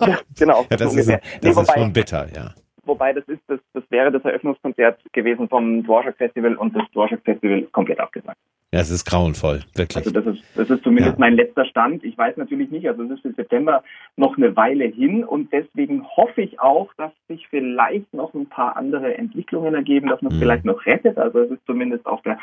Ja, 0.00 0.18
genau. 0.36 0.66
Ja, 0.70 0.76
das 0.76 0.92
so 0.92 0.98
ist, 0.98 1.06
ungefähr. 1.08 1.20
das 1.40 1.56
Nee, 1.56 1.62
ist 1.62 1.72
schon 1.72 1.92
bitter, 1.92 2.26
ja. 2.34 2.50
wobei 2.84 3.12
das 3.12 3.24
ist 3.28 3.42
das, 3.46 3.60
das 3.74 3.84
wäre 3.90 4.10
das 4.10 4.24
Eröffnungskonzert 4.24 5.00
gewesen 5.12 5.48
vom 5.48 5.84
Dvorak 5.84 6.16
Festival 6.16 6.56
und 6.56 6.74
das 6.74 6.82
Dvorak 6.92 7.20
Festival 7.24 7.60
ist 7.60 7.72
komplett 7.72 8.00
abgesagt. 8.00 8.38
Ja, 8.72 8.80
es 8.80 8.90
ist 8.90 9.06
grauenvoll, 9.06 9.60
wirklich. 9.74 9.96
Also 10.06 10.10
das 10.10 10.26
ist 10.26 10.44
das 10.54 10.68
ist 10.68 10.82
zumindest 10.84 11.14
Ja. 11.16 11.20
mein 11.20 11.34
letzter 11.36 11.64
Stand. 11.64 12.04
Ich 12.04 12.18
weiß 12.18 12.36
natürlich 12.36 12.70
nicht, 12.70 12.86
also 12.86 13.02
es 13.04 13.10
ist 13.12 13.24
im 13.24 13.32
September 13.34 13.82
noch 14.16 14.36
eine 14.36 14.54
Weile 14.56 14.84
hin 14.84 15.24
und 15.24 15.50
deswegen 15.52 16.06
hoffe 16.06 16.42
ich 16.42 16.60
auch, 16.60 16.92
dass 16.98 17.10
sich 17.28 17.48
vielleicht 17.48 18.12
noch 18.12 18.34
ein 18.34 18.46
paar 18.46 18.76
andere 18.76 19.16
Entwicklungen 19.16 19.74
ergeben, 19.74 20.08
dass 20.08 20.20
man 20.20 20.32
es 20.32 20.36
Mhm. 20.36 20.42
vielleicht 20.42 20.64
noch 20.66 20.84
rettet. 20.84 21.16
Also 21.16 21.40
es 21.40 21.50
ist 21.52 21.64
zumindest 21.64 22.04
auf 22.04 22.20
der 22.22 22.38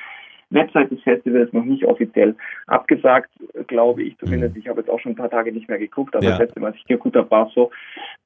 Website 0.50 0.90
des 0.90 1.02
Festivals 1.04 1.54
noch 1.54 1.64
nicht 1.66 1.86
offiziell 1.86 2.36
abgesagt, 2.66 3.30
glaube 3.68 4.02
ich 4.02 4.18
zumindest. 4.18 4.58
Ich 4.58 4.68
habe 4.68 4.80
jetzt 4.80 4.90
auch 4.90 5.00
schon 5.00 5.12
ein 5.12 5.16
paar 5.18 5.30
Tage 5.30 5.52
nicht 5.52 5.68
mehr 5.70 5.80
geguckt, 5.80 6.16
aber 6.16 6.24
Ja. 6.26 6.32
das 6.32 6.40
letzte 6.40 6.60
Mal, 6.60 6.68
als 6.68 6.78
ich 6.78 6.86
geguckt 6.86 7.16
habe, 7.16 7.30
war 7.30 7.48
es 7.48 7.54
so. 7.54 7.70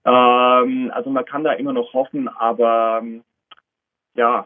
Ähm, 0.05 0.89
also 0.93 1.09
man 1.09 1.25
kann 1.25 1.43
da 1.43 1.51
immer 1.53 1.73
noch 1.73 1.93
hoffen, 1.93 2.29
aber 2.29 2.99
ähm, 3.03 3.23
ja, 4.19 4.45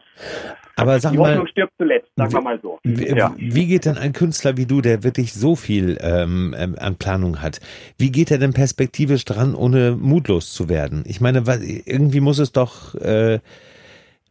Aber 0.76 0.98
sag 1.00 1.12
die 1.12 1.18
mal, 1.18 1.30
Hoffnung 1.32 1.46
stirbt 1.48 1.72
zuletzt, 1.78 2.10
sagen 2.16 2.32
wir 2.32 2.40
mal 2.40 2.60
so. 2.60 2.78
Wie, 2.84 3.08
Ja. 3.08 3.34
wie 3.36 3.66
geht 3.66 3.84
denn 3.86 3.98
ein 3.98 4.12
Künstler 4.12 4.56
wie 4.56 4.66
du, 4.66 4.80
der 4.80 5.02
wirklich 5.04 5.32
so 5.32 5.56
viel 5.56 5.98
ähm, 6.00 6.54
ähm, 6.58 6.76
an 6.78 6.96
Planung 6.96 7.42
hat, 7.42 7.60
wie 7.98 8.10
geht 8.10 8.30
er 8.30 8.38
denn 8.38 8.52
perspektivisch 8.52 9.24
dran, 9.24 9.54
ohne 9.54 9.96
mutlos 10.00 10.52
zu 10.52 10.68
werden? 10.68 11.04
Ich 11.06 11.20
meine, 11.20 11.42
irgendwie 11.86 12.20
muss 12.20 12.38
es 12.38 12.52
doch, 12.52 12.94
äh, 12.96 13.40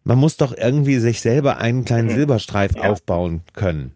man 0.03 0.17
muss 0.17 0.37
doch 0.37 0.53
irgendwie 0.57 0.95
sich 0.95 1.21
selber 1.21 1.57
einen 1.57 1.85
kleinen 1.85 2.07
Mhm. 2.07 2.11
Silberstreif 2.11 2.75
Ja. 2.75 2.89
aufbauen 2.89 3.41
können. 3.55 3.93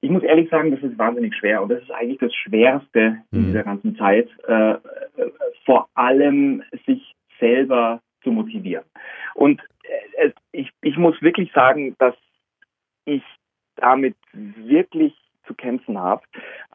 Ich 0.00 0.10
muss 0.10 0.22
ehrlich 0.22 0.48
sagen, 0.50 0.70
das 0.70 0.80
ist 0.82 0.96
wahnsinnig 0.96 1.34
schwer 1.34 1.62
und 1.62 1.70
das 1.70 1.82
ist 1.82 1.90
eigentlich 1.90 2.18
das 2.20 2.32
Schwerste 2.34 3.18
in 3.32 3.40
Mhm. 3.42 3.46
dieser 3.46 3.64
ganzen 3.64 3.96
Zeit, 3.96 4.28
äh, 4.46 4.72
äh, 4.72 4.76
vor 5.66 5.88
allem 5.94 6.62
sich 6.86 7.14
selber 7.40 8.00
zu 8.22 8.30
motivieren. 8.30 8.84
Und 9.34 9.60
ich, 10.52 10.70
ich 10.82 10.96
muss 10.96 11.20
wirklich 11.22 11.52
sagen, 11.52 11.96
dass 11.98 12.14
ich 13.04 13.22
damit 13.76 14.16
wirklich 14.32 15.14
zu 15.46 15.54
kämpfen 15.54 15.98
habe. 15.98 16.22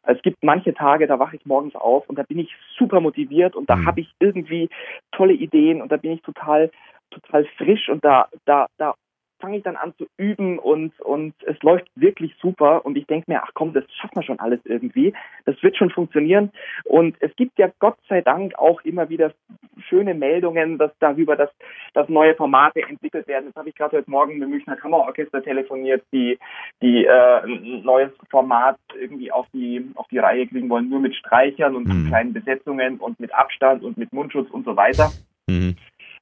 Es 0.02 0.20
gibt 0.22 0.42
manche 0.42 0.74
Tage, 0.74 1.06
da 1.06 1.18
wache 1.18 1.36
ich 1.36 1.46
morgens 1.46 1.74
auf 1.76 2.08
und 2.08 2.18
da 2.18 2.24
bin 2.24 2.38
ich 2.38 2.54
super 2.76 3.00
motiviert 3.00 3.54
und 3.54 3.70
da 3.70 3.76
Mhm. 3.76 3.86
habe 3.86 4.00
ich 4.00 4.12
irgendwie 4.18 4.68
tolle 5.12 5.34
Ideen 5.34 5.80
und 5.80 5.92
da 5.92 5.96
bin 5.96 6.12
ich 6.12 6.22
total 6.22 6.70
total 7.10 7.44
frisch 7.56 7.88
und 7.88 8.04
da 8.04 8.28
da 8.44 8.66
da 8.76 8.94
fange 9.44 9.58
ich 9.58 9.62
dann 9.62 9.76
an 9.76 9.92
zu 9.98 10.06
üben 10.16 10.58
und, 10.58 10.98
und 11.00 11.34
es 11.44 11.60
läuft 11.62 11.86
wirklich 11.96 12.34
super 12.40 12.86
und 12.86 12.96
ich 12.96 13.06
denke 13.06 13.30
mir, 13.30 13.42
ach 13.42 13.50
komm, 13.52 13.74
das 13.74 13.84
schaffen 13.92 14.16
wir 14.16 14.22
schon 14.22 14.38
alles 14.38 14.60
irgendwie. 14.64 15.12
Das 15.44 15.62
wird 15.62 15.76
schon 15.76 15.90
funktionieren. 15.90 16.50
Und 16.84 17.14
es 17.20 17.34
gibt 17.36 17.58
ja 17.58 17.68
Gott 17.78 17.98
sei 18.08 18.22
Dank 18.22 18.58
auch 18.58 18.80
immer 18.84 19.10
wieder 19.10 19.32
schöne 19.88 20.14
Meldungen 20.14 20.78
dass 20.78 20.92
darüber, 20.98 21.36
dass, 21.36 21.50
dass 21.92 22.08
neue 22.08 22.34
Formate 22.34 22.80
entwickelt 22.88 23.28
werden. 23.28 23.46
Das 23.46 23.56
habe 23.56 23.68
ich 23.68 23.74
gerade 23.74 23.98
heute 23.98 24.10
Morgen 24.10 24.34
mit 24.34 24.42
dem 24.44 24.50
Münchner 24.50 24.76
Kammerorchester 24.76 25.42
telefoniert, 25.42 26.02
die, 26.10 26.38
die 26.80 27.04
äh, 27.04 27.42
ein 27.42 27.82
neues 27.82 28.12
Format 28.30 28.78
irgendwie 28.98 29.30
auf 29.30 29.46
die, 29.52 29.90
auf 29.94 30.06
die 30.08 30.18
Reihe 30.18 30.46
kriegen 30.46 30.70
wollen, 30.70 30.88
nur 30.88 31.00
mit 31.00 31.14
Streichern 31.14 31.76
und 31.76 31.86
mhm. 31.86 32.08
kleinen 32.08 32.32
Besetzungen 32.32 32.98
und 32.98 33.20
mit 33.20 33.34
Abstand 33.34 33.82
und 33.82 33.98
mit 33.98 34.10
Mundschutz 34.12 34.50
und 34.50 34.64
so 34.64 34.74
weiter. 34.74 35.10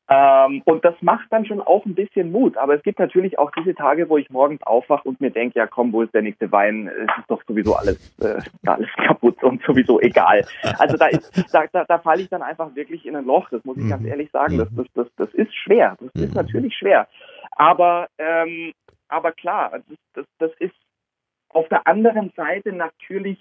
Mhm. 0.09 0.15
Ähm, 0.15 0.63
und 0.65 0.85
das 0.85 0.95
macht 1.01 1.27
dann 1.31 1.47
schon 1.47 1.61
auch 1.61 1.85
ein 1.87 1.95
bisschen 1.95 2.33
Mut. 2.33 2.57
Aber 2.57 2.75
es 2.75 2.83
gibt 2.83 2.99
natürlich 2.99 3.39
auch 3.39 3.51
diese 3.53 3.75
Tage, 3.75 4.09
wo 4.09 4.19
ich 4.19 4.31
morgens 4.31 4.63
aufwache 4.63 5.09
und 5.09 5.21
mir 5.21 5.31
denke, 5.31 5.59
ja 5.59 5.67
komm, 5.67 5.93
wo 5.93 6.03
ist 6.03 6.15
der 6.15 6.23
nächste 6.23 6.51
Wein? 6.53 6.89
Es 6.89 7.19
ist 7.19 7.31
doch 7.31 7.43
sowieso 7.47 7.75
alles, 7.75 8.19
äh, 8.21 8.41
alles 8.67 8.89
kaputt 8.97 9.43
und 9.43 9.63
sowieso 9.63 10.01
egal. 10.01 10.45
Also 10.79 10.97
da 10.97 11.07
ist, 11.07 11.31
da, 11.53 11.65
da, 11.73 11.85
da 11.85 11.99
falle 11.99 12.23
ich 12.23 12.29
dann 12.29 12.43
einfach 12.43 12.75
wirklich 12.75 13.07
in 13.07 13.17
ein 13.17 13.25
Loch. 13.25 13.49
Das 13.51 13.65
muss 13.65 13.79
ich 13.79 13.89
ganz 13.89 14.03
mhm. 14.03 14.09
ehrlich 14.09 14.31
sagen. 14.31 14.59
Das, 14.59 14.69
das, 14.75 14.87
das, 14.95 15.07
das 15.17 15.35
ist 15.35 15.55
schwer. 15.55 15.97
Das 16.01 16.23
ist 16.23 16.31
mhm. 16.31 16.35
natürlich 16.35 16.75
schwer. 16.77 17.09
Aber, 17.53 18.09
ähm, 18.19 18.73
aber 19.09 19.33
klar, 19.33 19.71
das, 19.71 19.99
das, 20.15 20.27
das 20.39 20.51
ist 20.59 20.75
auf 21.51 21.69
der 21.69 21.87
anderen 21.87 22.33
Seite 22.35 22.73
natürlich 22.73 23.39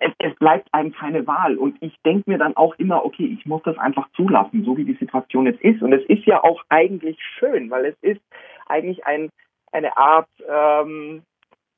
es, 0.00 0.12
es 0.18 0.34
bleibt 0.36 0.72
einem 0.72 0.92
keine 0.92 1.26
Wahl. 1.26 1.56
Und 1.56 1.76
ich 1.80 1.94
denke 2.04 2.30
mir 2.30 2.38
dann 2.38 2.56
auch 2.56 2.74
immer, 2.78 3.04
okay, 3.04 3.36
ich 3.38 3.46
muss 3.46 3.62
das 3.62 3.78
einfach 3.78 4.10
zulassen, 4.16 4.64
so 4.64 4.76
wie 4.76 4.84
die 4.84 4.94
Situation 4.94 5.46
jetzt 5.46 5.60
ist. 5.60 5.82
Und 5.82 5.92
es 5.92 6.04
ist 6.06 6.24
ja 6.24 6.42
auch 6.42 6.62
eigentlich 6.68 7.18
schön, 7.38 7.70
weil 7.70 7.84
es 7.84 7.96
ist 8.00 8.20
eigentlich 8.66 9.04
ein, 9.06 9.30
eine 9.72 9.96
Art 9.96 10.28
ähm, 10.48 11.22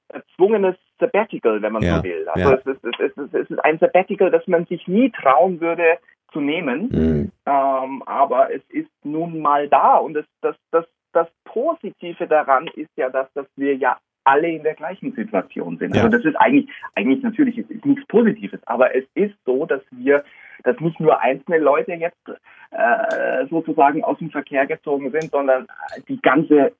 erzwungenes 0.08 0.76
Sabbatical, 1.00 1.60
wenn 1.62 1.72
man 1.72 1.82
ja, 1.82 1.96
so 1.96 2.04
will. 2.04 2.28
Also 2.28 2.50
ja. 2.50 2.56
es, 2.56 2.66
ist, 2.66 2.84
es, 2.84 3.16
ist, 3.16 3.34
es 3.34 3.50
ist 3.50 3.64
ein 3.64 3.78
Sabbatical, 3.78 4.30
das 4.30 4.46
man 4.46 4.66
sich 4.66 4.86
nie 4.86 5.10
trauen 5.10 5.60
würde 5.60 5.98
zu 6.32 6.40
nehmen. 6.40 6.88
Mhm. 6.90 7.32
Ähm, 7.44 8.02
aber 8.06 8.54
es 8.54 8.62
ist 8.68 8.90
nun 9.02 9.40
mal 9.40 9.68
da. 9.68 9.96
Und 9.96 10.14
das, 10.14 10.26
das, 10.42 10.56
das, 10.70 10.84
das 11.12 11.28
Positive 11.44 12.28
daran 12.28 12.68
ist 12.68 12.90
ja, 12.96 13.10
dass, 13.10 13.32
dass 13.32 13.46
wir 13.56 13.74
ja 13.74 13.98
alle 14.24 14.48
in 14.48 14.62
der 14.62 14.74
gleichen 14.74 15.12
Situation 15.12 15.78
sind. 15.78 15.96
Ja. 15.96 16.04
Also 16.04 16.16
das 16.16 16.24
ist 16.24 16.36
eigentlich, 16.36 16.68
eigentlich 16.94 17.22
natürlich 17.22 17.58
ist, 17.58 17.70
ist 17.70 17.84
nichts 17.84 18.06
Positives, 18.06 18.60
aber 18.66 18.94
es 18.94 19.04
ist 19.14 19.34
so, 19.44 19.66
dass 19.66 19.82
wir, 19.90 20.24
dass 20.64 20.78
nicht 20.80 21.00
nur 21.00 21.20
einzelne 21.20 21.58
Leute 21.58 21.92
jetzt 21.92 22.28
äh, 22.70 23.46
sozusagen 23.48 24.04
aus 24.04 24.18
dem 24.18 24.30
Verkehr 24.30 24.66
gezogen 24.66 25.10
sind, 25.10 25.30
sondern 25.30 25.66
die 26.08 26.20
ganze 26.20 26.72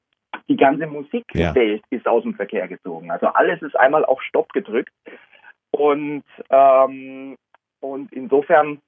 die 0.49 0.56
ganze 0.56 0.87
Musikwelt 0.87 1.56
ja. 1.56 1.80
ist 1.90 2.08
aus 2.08 2.22
dem 2.22 2.34
Verkehr 2.34 2.66
gezogen. 2.66 3.11
Also 3.11 3.26
alles 3.26 3.61
ist 3.62 3.78
einmal 3.78 4.04
auf 4.04 4.22
Stopp 4.22 4.52
gedrückt 4.52 4.92
und 5.70 6.25
ähm, 6.50 7.37
und 7.80 8.12
insofern 8.12 8.80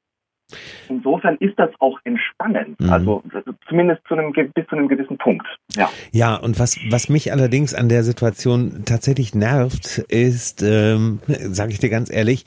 Insofern 0.89 1.37
ist 1.37 1.59
das 1.59 1.71
auch 1.81 1.99
entspannend, 2.05 2.79
mhm. 2.81 2.91
also 2.91 3.23
zumindest 3.69 4.03
zu 4.07 4.15
einem, 4.15 4.33
bis 4.33 4.67
zu 4.67 4.77
einem 4.77 4.89
gewissen 4.89 5.19
Punkt. 5.19 5.47
Ja, 5.77 5.91
ja 6.13 6.37
und 6.37 6.59
was, 6.59 6.79
was 6.91 7.09
mich 7.09 7.33
allerdings 7.33 7.75
an 7.75 7.89
der 7.89 8.05
Situation 8.05 8.83
tatsächlich 8.85 9.35
nervt, 9.35 9.99
ist, 10.09 10.63
ähm, 10.63 11.21
sage 11.27 11.73
ich 11.73 11.79
dir 11.79 11.91
ganz 11.91 12.13
ehrlich, 12.13 12.45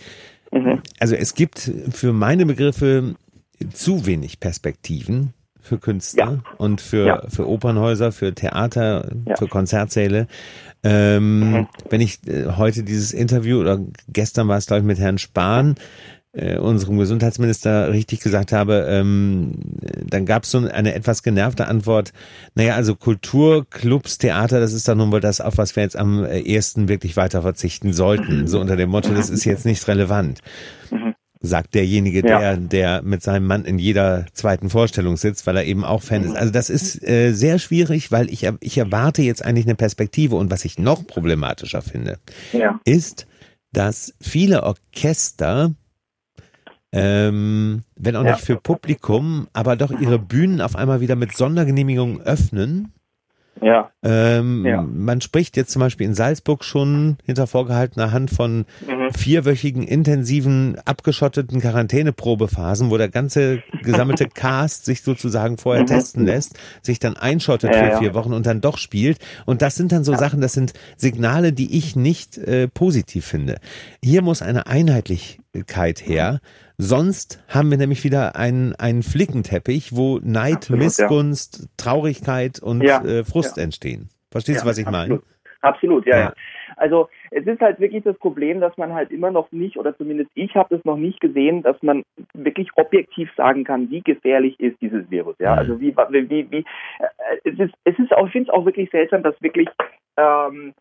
mhm. 0.51 0.81
also 0.99 1.15
es 1.15 1.35
gibt 1.35 1.71
für 1.91 2.13
meine 2.13 2.45
Begriffe 2.45 3.15
zu 3.73 4.05
wenig 4.05 4.39
Perspektiven 4.39 5.33
für 5.67 5.77
Künstler 5.77 6.41
ja. 6.43 6.55
und 6.57 6.81
für, 6.81 7.05
ja. 7.05 7.21
für 7.27 7.47
Opernhäuser, 7.47 8.11
für 8.11 8.33
Theater, 8.33 9.11
ja. 9.25 9.35
für 9.35 9.47
Konzertsäle. 9.47 10.27
Ähm, 10.83 11.51
mhm. 11.51 11.67
Wenn 11.89 12.01
ich 12.01 12.25
äh, 12.27 12.45
heute 12.55 12.83
dieses 12.83 13.11
Interview 13.11 13.59
oder 13.59 13.79
gestern 14.07 14.47
war 14.47 14.57
es, 14.57 14.67
glaube 14.67 14.81
ich, 14.81 14.85
mit 14.85 14.99
Herrn 14.99 15.17
Spahn, 15.17 15.75
äh, 16.38 16.58
unserem 16.58 16.98
Gesundheitsminister 16.98 17.91
richtig 17.91 18.20
gesagt 18.22 18.51
habe, 18.51 18.86
ähm, 18.89 19.53
dann 20.08 20.25
gab 20.25 20.44
es 20.44 20.51
so 20.51 20.60
eine 20.60 20.94
etwas 20.94 21.24
genervte 21.24 21.67
Antwort, 21.67 22.13
naja, 22.56 22.75
also 22.75 22.96
Kulturclubs, 22.96 24.17
Theater, 24.17 24.60
das 24.60 24.74
ist 24.74 24.88
dann 24.88 25.00
nun 25.00 25.10
mal 25.10 25.20
das, 25.20 25.41
auf 25.41 25.58
was 25.58 25.75
wir 25.75 25.84
jetzt 25.84 25.98
am 25.98 26.24
ersten 26.24 26.88
wirklich 26.88 27.17
weiter 27.17 27.41
verzichten 27.41 27.94
sollten. 27.94 28.48
So 28.48 28.60
unter 28.60 28.75
dem 28.75 28.89
Motto, 28.89 29.13
das 29.13 29.29
ist 29.29 29.46
jetzt 29.46 29.65
nicht 29.65 29.88
relevant. 29.88 30.41
Sagt 31.39 31.75
derjenige, 31.75 32.24
der, 32.24 32.41
ja. 32.41 32.56
der 32.56 33.01
mit 33.03 33.22
seinem 33.22 33.46
Mann 33.46 33.63
in 33.65 33.77
jeder 33.77 34.25
zweiten 34.34 34.70
Vorstellung 34.70 35.17
sitzt, 35.17 35.46
weil 35.46 35.58
er 35.58 35.65
eben 35.65 35.86
auch 35.86 36.01
Fan 36.01 36.24
ist. 36.24 36.36
Also 36.36 36.51
das 36.51 36.70
ist 36.70 37.08
äh, 37.08 37.32
sehr 37.34 37.60
schwierig, 37.60 38.12
weil 38.12 38.32
ich, 38.32 38.50
ich 38.60 38.77
erwarte 38.77 39.22
jetzt 39.22 39.46
eigentlich 39.46 39.65
eine 39.65 39.75
Perspektive. 39.75 40.36
Und 40.36 40.50
was 40.50 40.65
ich 40.65 40.79
noch 40.79 41.06
problematischer 41.06 41.84
finde, 41.84 42.17
ja. 42.53 42.79
ist, 42.86 43.27
dass 43.72 44.13
viele 44.20 44.63
Orchester 44.63 45.74
ähm, 46.91 47.84
wenn 47.96 48.15
auch 48.15 48.24
ja. 48.24 48.32
nicht 48.32 48.46
für 48.46 48.56
Publikum, 48.58 49.48
aber 49.53 49.75
doch 49.75 49.91
ihre 49.91 50.20
Bühnen 50.20 50.62
auf 50.62 50.75
einmal 50.75 51.01
wieder 51.01 51.15
mit 51.15 51.36
Sondergenehmigungen 51.36 52.22
öffnen. 52.22 52.94
Ja. 53.62 53.91
Ähm, 54.03 54.65
ja. 54.65 54.82
Man 54.82 55.22
spricht 55.22 55.58
jetzt 55.58 55.72
zum 55.72 55.79
Beispiel 55.79 56.06
in 56.06 56.13
Salzburg 56.13 56.63
schon 56.63 57.17
hinter 57.25 57.48
vorgehaltener 57.48 58.12
Hand 58.12 58.29
von 58.29 58.65
mhm. 58.88 59.12
vierwöchigen 59.15 59.84
intensiven 59.84 60.77
abgeschotteten 60.86 61.60
Quarantäneprobephasen, 61.62 62.89
wo 62.89 62.98
der 62.98 63.10
ganze 63.10 63.63
gesammelte 63.84 64.27
Cast 64.34 64.86
sich 64.86 65.01
sozusagen 65.01 65.58
vorher 65.58 65.84
mhm. 65.84 65.88
testen 65.88 66.25
lässt, 66.25 66.58
sich 66.82 67.00
dann 67.00 67.17
einschottet 67.17 67.74
ja, 67.74 67.91
für 67.91 67.98
vier 68.00 68.13
Wochen 68.13 68.34
und 68.34 68.46
dann 68.46 68.62
doch 68.62 68.77
spielt. 68.77 69.20
Und 69.46 69.62
das 69.62 69.75
sind 69.75 69.91
dann 69.91 70.03
so 70.03 70.15
Sachen, 70.15 70.41
das 70.41 70.53
sind 70.53 70.74
Signale, 70.96 71.53
die 71.53 71.77
ich 71.77 71.96
nicht 71.96 72.38
äh, 72.38 72.67
positiv 72.67 73.25
finde. 73.25 73.60
Hier 74.03 74.22
muss 74.22 74.41
eine 74.41 74.67
Einheitlichkeit 75.57 75.99
her. 75.99 76.39
Sonst 76.77 77.43
haben 77.53 77.71
wir 77.71 77.77
nämlich 77.77 78.03
wieder 78.03 78.35
einen, 78.35 78.75
einen 78.75 79.01
Flickenteppich, 79.01 79.95
wo 79.95 80.19
Neid, 80.23 80.57
absolut, 80.57 80.83
Missgunst, 80.83 81.59
ja. 81.61 81.67
Traurigkeit 81.77 82.61
und 82.61 82.83
ja, 82.83 83.03
äh, 83.03 83.23
Frust 83.23 83.57
ja. 83.57 83.63
entstehen. 83.63 84.09
Verstehst 84.31 84.63
du, 84.63 84.67
was 84.67 84.77
ich 84.77 84.89
meine? 84.89 85.21
Absolut, 85.61 86.05
ja, 86.05 86.19
ja. 86.19 86.33
Also 86.75 87.09
es 87.31 87.47
ist 87.47 87.59
halt 87.59 87.79
wirklich 87.79 88.03
das 88.03 88.17
Problem, 88.19 88.59
dass 88.59 88.77
man 88.77 88.93
halt 88.93 89.09
immer 89.09 89.31
noch 89.31 89.51
nicht, 89.51 89.77
oder 89.77 89.97
zumindest 89.97 90.29
ich 90.35 90.53
habe 90.53 90.75
es 90.75 90.85
noch 90.85 90.97
nicht 90.97 91.19
gesehen, 91.19 91.63
dass 91.63 91.81
man 91.81 92.03
wirklich 92.35 92.69
objektiv 92.75 93.29
sagen 93.35 93.63
kann, 93.63 93.89
wie 93.89 94.01
gefährlich 94.01 94.59
ist 94.59 94.79
dieses 94.79 95.09
Virus. 95.09 95.35
Ja, 95.39 95.53
mhm. 95.53 95.57
also 95.57 95.81
wie, 95.81 95.95
wie, 95.97 96.51
wie, 96.51 96.65
äh, 96.99 97.37
es 97.43 97.57
ist, 97.57 97.73
es 97.85 97.97
ist 97.97 98.13
auch, 98.13 98.27
ich 98.27 98.33
finde 98.33 98.51
es 98.51 98.53
auch 98.53 98.65
wirklich 98.65 98.91
seltsam, 98.91 99.23
dass 99.23 99.41
wirklich 99.41 99.67
ähm, 100.17 100.75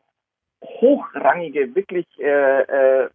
hochrangige, 0.63 1.75
wirklich 1.75 2.07
äh, 2.19 2.61
äh, 2.61 3.09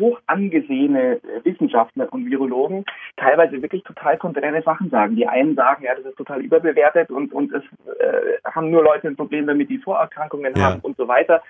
hoch 0.00 0.20
angesehene 0.26 1.20
Wissenschaftler 1.44 2.12
und 2.12 2.26
Virologen 2.26 2.84
teilweise 3.16 3.60
wirklich 3.62 3.82
total 3.84 4.18
konträre 4.18 4.62
Sachen 4.62 4.90
sagen. 4.90 5.16
Die 5.16 5.26
einen 5.26 5.54
sagen, 5.54 5.84
ja, 5.84 5.94
das 5.94 6.04
ist 6.06 6.16
total 6.16 6.40
überbewertet 6.40 7.10
und, 7.10 7.32
und 7.32 7.52
es 7.52 7.62
äh, 8.00 8.38
haben 8.44 8.70
nur 8.70 8.82
Leute 8.82 9.08
ein 9.08 9.16
Problem 9.16 9.46
damit, 9.46 9.70
die 9.70 9.78
Vorerkrankungen 9.78 10.54
ja. 10.56 10.62
haben 10.62 10.80
und 10.80 10.96
so 10.96 11.08
weiter. 11.08 11.42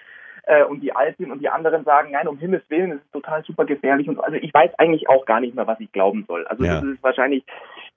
Äh, 0.45 0.65
und 0.65 0.81
die 0.81 0.95
Alten 0.95 1.31
und 1.31 1.41
die 1.41 1.49
anderen 1.49 1.85
sagen, 1.85 2.11
nein, 2.11 2.27
um 2.27 2.39
Himmels 2.39 2.69
Willen, 2.69 2.93
es 2.93 2.99
ist 2.99 3.13
total 3.13 3.45
super 3.45 3.65
gefährlich 3.65 4.09
und 4.09 4.17
so. 4.17 4.23
Also 4.23 4.37
ich 4.37 4.53
weiß 4.53 4.73
eigentlich 4.79 5.09
auch 5.09 5.25
gar 5.25 5.41
nicht 5.41 5.55
mehr, 5.55 5.67
was 5.67 5.79
ich 5.79 5.93
glauben 5.93 6.25
soll. 6.27 6.47
Also 6.47 6.65
ja. 6.65 6.75
das 6.75 6.85
ist 6.85 7.03
wahrscheinlich, 7.03 7.45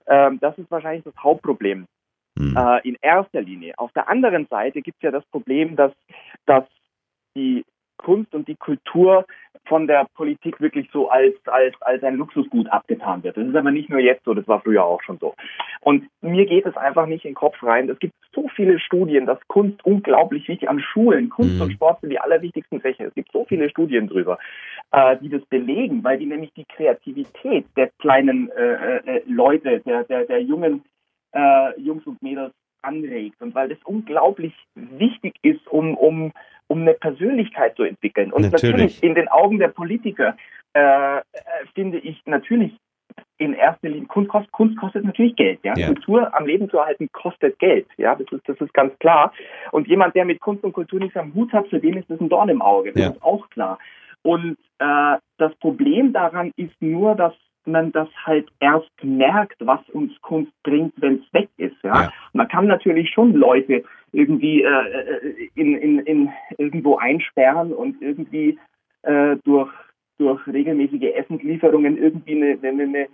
äh, 0.06 0.32
das 0.40 0.58
ist 0.58 0.70
wahrscheinlich 0.70 1.04
das 1.04 1.16
Hauptproblem. 1.18 1.88
Mhm. 2.38 2.58
Äh, 2.58 2.88
in 2.88 2.98
erster 3.02 3.42
Linie. 3.42 3.74
Auf 3.78 3.94
der 3.94 4.10
anderen 4.10 4.46
Seite 4.48 4.82
gibt 4.82 4.98
es 4.98 5.04
ja 5.04 5.12
das 5.12 5.26
Problem, 5.28 5.76
dass, 5.76 5.94
dass 6.46 6.66
die 7.36 7.66
Kunst 7.98 8.34
und 8.34 8.48
die 8.48 8.56
Kultur 8.56 9.26
von 9.68 9.88
der 9.88 10.06
Politik 10.16 10.62
wirklich 10.62 10.90
so 10.92 11.10
als, 11.10 11.34
als, 11.46 11.74
als 11.82 12.04
ein 12.04 12.16
Luxusgut 12.16 12.68
abgetan 12.68 13.24
wird. 13.24 13.38
Das 13.38 13.48
ist 13.48 13.56
aber 13.56 13.72
nicht 13.72 13.90
nur 13.90 14.00
jetzt 14.00 14.24
so, 14.24 14.34
das 14.34 14.48
war 14.48 14.62
früher 14.62 14.86
auch 14.86 15.02
schon 15.02 15.18
so. 15.18 15.34
Und 15.82 16.08
mir 16.22 16.46
geht 16.46 16.66
es 16.66 16.78
einfach 16.78 17.08
nicht 17.08 17.26
in 17.26 17.32
den 17.32 17.36
Kopf 17.36 17.62
rein. 17.64 17.90
Es 17.90 18.00
gibt 18.00 18.14
so 18.34 18.48
viele 18.56 18.80
Studien, 18.80 19.26
dass 19.26 19.40
Kunst 19.48 19.84
unglaublich 19.86 20.48
wichtig 20.48 20.70
an 20.70 20.80
Schulen, 20.80 21.30
Kunst 21.30 21.56
mhm. 21.56 21.62
und 21.62 21.72
Sport 21.72 22.02
sind 22.02 22.12
die 22.12 22.20
allerwichtigsten 22.20 22.82
Fächer. 22.82 23.06
Es 23.06 23.14
gibt 23.16 23.32
so 23.32 23.46
viele 23.46 23.70
Studien 23.70 24.08
drüber, 24.08 24.38
äh, 24.92 25.18
die 25.18 25.30
das 25.30 25.44
belegen, 25.46 26.04
weil 26.04 26.20
die 26.20 26.28
nämlich 26.28 26.54
die 26.54 26.66
Kreativität 26.66 27.66
der 27.76 27.90
kleinen 28.00 28.50
äh, 28.52 28.98
äh, 28.98 29.24
Leute, 29.26 29.80
der, 29.80 30.04
der, 30.04 30.26
der 30.26 30.42
jungen 30.42 30.84
äh, 31.34 31.80
Jungs 31.80 32.06
und 32.06 32.22
Mädels 32.22 32.54
anregt 32.86 33.42
und 33.42 33.56
weil 33.56 33.70
das 33.70 33.80
unglaublich 33.84 34.54
wichtig 34.76 35.36
ist, 35.42 35.68
um, 35.68 35.96
um 35.96 36.32
um 36.68 36.82
eine 36.82 36.94
Persönlichkeit 36.94 37.76
zu 37.76 37.84
entwickeln. 37.84 38.32
Und 38.32 38.42
natürlich, 38.44 38.64
natürlich 38.64 39.04
in 39.04 39.16
den 39.16 39.28
Augen 39.28 39.60
der 39.60 39.68
Politiker 39.68 40.36
äh, 40.74 41.18
äh, 41.18 41.22
finde 41.74 42.00
ich 42.00 42.22
natürlich 42.26 42.74
in 43.38 43.54
erster 43.54 43.90
Linie 43.90 44.08
Kunst 44.08 44.30
kostet, 44.30 44.52
Kunst 44.52 44.78
kostet 44.78 45.04
natürlich 45.04 45.36
Geld. 45.36 45.60
Ja? 45.64 45.74
ja? 45.76 45.88
Kultur 45.88 46.36
am 46.36 46.46
Leben 46.46 46.70
zu 46.70 46.78
erhalten 46.78 47.10
kostet 47.12 47.60
Geld. 47.60 47.88
Ja, 47.98 48.16
das 48.16 48.28
ist 48.32 48.48
das 48.48 48.60
ist 48.60 48.74
ganz 48.74 48.98
klar. 49.00 49.32
Und 49.72 49.88
jemand, 49.88 50.16
der 50.16 50.26
mit 50.26 50.42
Kunst 50.42 50.64
und 50.64 50.74
Kultur 50.74 51.00
nichts 51.00 51.18
am 51.18 51.34
Hut 51.34 51.54
hat, 51.54 51.68
für 51.68 51.80
den 51.80 51.98
ist 51.98 52.10
das 52.10 52.20
ein 52.20 52.30
Dorn 52.30 52.50
im 52.50 52.62
Auge. 52.62 52.94
Das 52.94 53.02
ja. 53.02 53.10
ist 53.12 53.24
auch 53.24 53.50
klar. 53.50 53.78
Und 54.24 54.58
äh, 54.80 55.18
das 55.38 55.54
Problem 55.60 56.14
daran 56.14 56.52
ist 56.56 56.74
nur, 56.82 57.16
dass 57.16 57.34
man 57.68 57.92
das 57.92 58.08
halt 58.26 58.48
erst 58.60 58.92
merkt, 59.04 59.56
was 59.60 59.80
uns 59.90 60.12
Kunst 60.22 60.52
bringt, 60.64 60.94
wenn 60.98 61.16
es 61.16 61.34
weg 61.34 61.50
ist. 61.58 61.76
Ja? 61.84 62.04
ja? 62.04 62.14
Man 62.34 62.48
kann 62.48 62.68
natürlich 62.68 63.10
schon 63.12 63.34
Leute 63.34 63.84
irgendwie 64.12 64.64
äh, 64.64 64.68
äh, 64.68 65.50
in, 65.56 65.76
in, 65.76 66.00
in 66.00 66.30
irgendwo 66.58 66.98
einsperren 66.98 67.74
und 67.74 68.02
irgendwie 68.02 68.58
äh, 69.04 69.36
durch, 69.44 69.72
durch 70.18 70.46
regelmäßige 70.48 71.14
Essenslieferungen 71.16 71.98
irgendwie 71.98 72.36
eine, 72.36 72.58
eine, 72.62 72.84
eine 72.84 73.08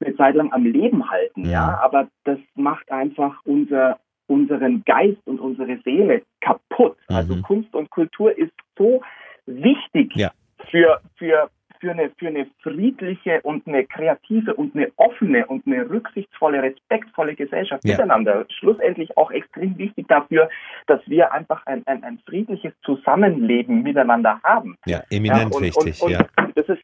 eine 0.00 0.16
Zeit 0.16 0.34
lang 0.34 0.52
am 0.52 0.64
Leben 0.64 1.10
halten, 1.10 1.44
ja. 1.44 1.50
ja. 1.50 1.80
Aber 1.82 2.08
das 2.24 2.38
macht 2.54 2.90
einfach 2.90 3.40
unser, 3.44 3.98
unseren 4.26 4.82
Geist 4.84 5.20
und 5.26 5.40
unsere 5.40 5.78
Seele 5.84 6.22
kaputt. 6.40 6.96
Also 7.08 7.34
mhm. 7.34 7.40
Also 7.40 7.42
Kunst 7.42 7.74
und 7.74 7.90
Kultur 7.90 8.36
ist 8.36 8.52
so 8.76 9.02
wichtig 9.46 10.12
ja. 10.14 10.30
für, 10.70 11.00
für, 11.16 11.50
für, 11.80 11.90
eine, 11.90 12.10
für 12.18 12.28
eine 12.28 12.46
friedliche 12.62 13.40
und 13.42 13.66
eine 13.66 13.84
kreative 13.84 14.54
und 14.54 14.74
eine 14.74 14.90
offene 14.96 15.46
und 15.46 15.66
eine 15.66 15.88
rücksichtsvolle, 15.88 16.62
respektvolle 16.62 17.34
Gesellschaft 17.34 17.84
ja. 17.84 17.92
miteinander. 17.92 18.46
Schlussendlich 18.58 19.16
auch 19.16 19.30
extrem 19.30 19.76
wichtig 19.78 20.08
dafür, 20.08 20.48
dass 20.86 21.00
wir 21.06 21.32
einfach 21.32 21.64
ein, 21.66 21.86
ein, 21.86 22.04
ein 22.04 22.18
friedliches 22.26 22.72
Zusammenleben 22.84 23.82
miteinander 23.82 24.40
haben. 24.42 24.76
Ja, 24.86 25.02
eminent 25.10 25.52
ja, 25.52 25.56
und, 25.56 25.62
wichtig. 25.62 26.02
Und, 26.02 26.08
und, 26.08 26.12
ja. 26.12 26.26
Das 26.54 26.68
ist 26.68 26.82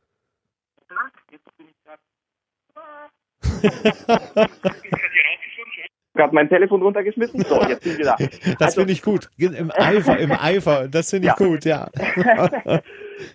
gerade 6.15 6.35
mein 6.35 6.49
Telefon 6.49 6.83
runtergeschmissen. 6.83 7.41
So, 7.43 7.63
jetzt 7.63 7.83
bin 7.83 7.93
ich 7.93 7.99
wieder. 7.99 8.17
Das 8.59 8.69
also, 8.69 8.81
finde 8.81 8.93
ich 8.93 9.03
gut. 9.03 9.29
Im 9.39 9.71
Eifer, 9.75 10.19
im 10.19 10.33
Eifer. 10.33 10.89
Das 10.89 11.11
finde 11.11 11.29
ich 11.29 11.39
ja. 11.39 11.47
gut, 11.47 11.65
ja. 11.65 11.89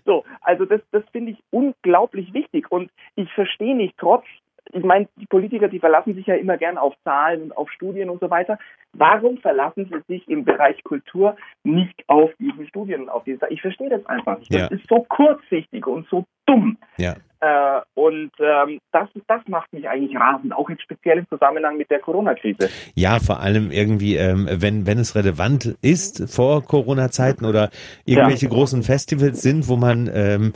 so, 0.06 0.24
also 0.42 0.66
das, 0.66 0.82
das 0.92 1.04
finde 1.12 1.32
ich 1.32 1.44
unglaublich 1.52 2.34
wichtig. 2.34 2.72
Und 2.72 2.92
ich 3.16 3.32
verstehe 3.34 3.76
nicht, 3.76 3.96
trotz, 3.98 4.26
ich 4.72 4.84
meine, 4.84 5.08
die 5.18 5.28
Politiker, 5.28 5.68
die 5.68 5.80
verlassen 5.80 6.16
sich 6.16 6.26
ja 6.26 6.36
immer 6.36 6.58
gern 6.58 6.78
auf 6.78 6.96
Zahlen 7.04 7.44
und 7.44 7.58
auf 7.58 7.72
Studien 7.72 8.10
und 8.10 8.20
so 8.20 8.30
weiter. 8.30 8.58
Warum 8.94 9.38
verlassen 9.38 9.90
sie 9.92 10.02
sich 10.08 10.28
im 10.28 10.44
Bereich 10.44 10.84
Kultur 10.84 11.36
nicht 11.64 12.04
auf 12.08 12.32
diese 12.40 12.66
Studien 12.68 13.04
und 13.04 13.10
auf 13.10 13.24
diese? 13.24 13.48
Ich 13.50 13.62
verstehe 13.62 13.90
das 13.90 14.06
einfach 14.06 14.40
nicht. 14.40 14.54
Das 14.54 14.62
ja. 14.62 14.68
ist 14.68 14.88
so 14.88 15.06
kurzsichtig 15.08 15.86
und 15.86 16.08
so 16.08 16.26
dumm. 16.46 16.78
Ja. 16.98 17.16
Äh, 17.42 17.82
und 17.94 18.32
ähm, 18.40 18.80
das, 18.92 19.10
das 19.28 19.42
macht 19.48 19.72
mich 19.74 19.88
eigentlich 19.88 20.18
rasend, 20.20 20.54
auch 20.54 20.70
jetzt 20.70 20.82
speziell 20.82 21.20
im 21.20 21.28
Zusammenhang 21.30 21.78
mit 21.78 21.92
der 21.92 22.00
Corona-Krise. 22.00 22.70
Ja, 22.96 23.20
vor 23.20 23.40
allem 23.42 23.72
irgendwie, 23.72 24.16
ähm, 24.16 24.48
wenn, 24.50 24.88
wenn 24.88 24.98
es 24.98 25.16
relevant 25.16 25.78
ist 25.82 26.34
vor 26.34 26.64
Corona-Zeiten 26.64 27.46
oder 27.46 27.70
irgendwelche 28.06 28.46
ja. 28.46 28.52
großen 28.52 28.84
Festivals 28.84 29.42
sind, 29.42 29.68
wo 29.68 29.76
man 29.76 30.10
ähm, 30.12 30.54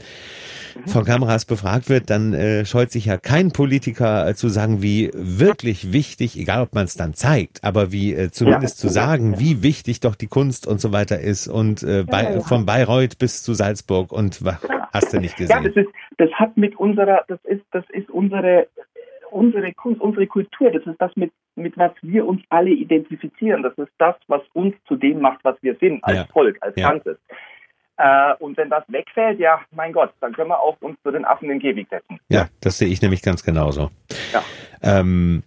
von 0.85 1.03
Kameras 1.03 1.45
befragt 1.45 1.89
wird, 1.89 2.09
dann 2.09 2.33
äh, 2.33 2.65
scheut 2.65 2.91
sich 2.91 3.05
ja 3.05 3.17
kein 3.17 3.51
Politiker 3.51 4.27
äh, 4.27 4.35
zu 4.35 4.49
sagen, 4.49 4.81
wie 4.81 5.11
wirklich 5.13 5.91
wichtig, 5.91 6.39
egal 6.39 6.61
ob 6.61 6.73
man 6.73 6.85
es 6.85 6.95
dann 6.95 7.13
zeigt, 7.13 7.63
aber 7.63 7.91
wie 7.91 8.13
äh, 8.13 8.31
zumindest 8.31 8.77
ja, 8.81 8.87
zu 8.87 8.93
sagen, 8.93 9.33
ja. 9.33 9.39
wie 9.39 9.63
wichtig 9.63 9.99
doch 9.99 10.15
die 10.15 10.27
Kunst 10.27 10.65
und 10.65 10.79
so 10.79 10.91
weiter 10.91 11.19
ist 11.19 11.47
und 11.47 11.83
äh, 11.83 12.03
bei, 12.07 12.35
ja, 12.35 12.39
von 12.41 12.65
Bayreuth 12.65 13.17
bis 13.19 13.43
zu 13.43 13.53
Salzburg 13.53 14.11
und 14.11 14.39
hast 14.93 15.13
du 15.13 15.19
nicht 15.19 15.37
gesehen. 15.37 15.73
Ja, 15.79 15.83
das 15.83 15.85
ist, 15.85 15.93
das 16.17 16.31
hat 16.33 16.57
mit 16.57 16.77
unserer, 16.77 17.23
das 17.27 17.39
ist, 17.45 17.63
das 17.71 17.83
ist 17.89 18.09
unsere 18.09 18.67
unsere 19.31 19.73
Kunst, 19.73 20.01
unsere 20.01 20.27
Kultur, 20.27 20.71
das 20.71 20.85
ist 20.85 20.99
das, 20.99 21.15
mit, 21.15 21.31
mit 21.55 21.77
was 21.77 21.91
wir 22.01 22.25
uns 22.25 22.41
alle 22.49 22.71
identifizieren. 22.71 23.63
Das 23.63 23.77
ist 23.77 23.91
das, 23.97 24.15
was 24.27 24.41
uns 24.53 24.75
zu 24.87 24.95
dem 24.95 25.21
macht, 25.21 25.43
was 25.43 25.55
wir 25.61 25.75
sind, 25.75 26.03
als 26.03 26.29
Volk, 26.31 26.57
als 26.61 26.75
Ganzes. 26.75 27.17
Äh, 27.97 28.33
und 28.39 28.55
wenn 28.57 28.69
das 28.69 28.83
wegfällt, 28.87 29.39
ja, 29.39 29.59
mein 29.71 29.91
Gott, 29.91 30.13
dann 30.21 30.33
können 30.33 30.49
wir 30.49 30.59
auch 30.59 30.77
uns 30.79 30.97
zu 31.03 31.11
den 31.11 31.25
Affen 31.25 31.49
in 31.49 31.59
den 31.59 31.61
Käfig 31.61 31.87
setzen. 31.89 32.19
Ja, 32.29 32.47
das 32.61 32.77
sehe 32.77 32.87
ich 32.87 33.01
nämlich 33.01 33.21
ganz 33.21 33.43
genauso. 33.43 33.91
Ja. 34.31 34.41
Ähm, 34.81 35.43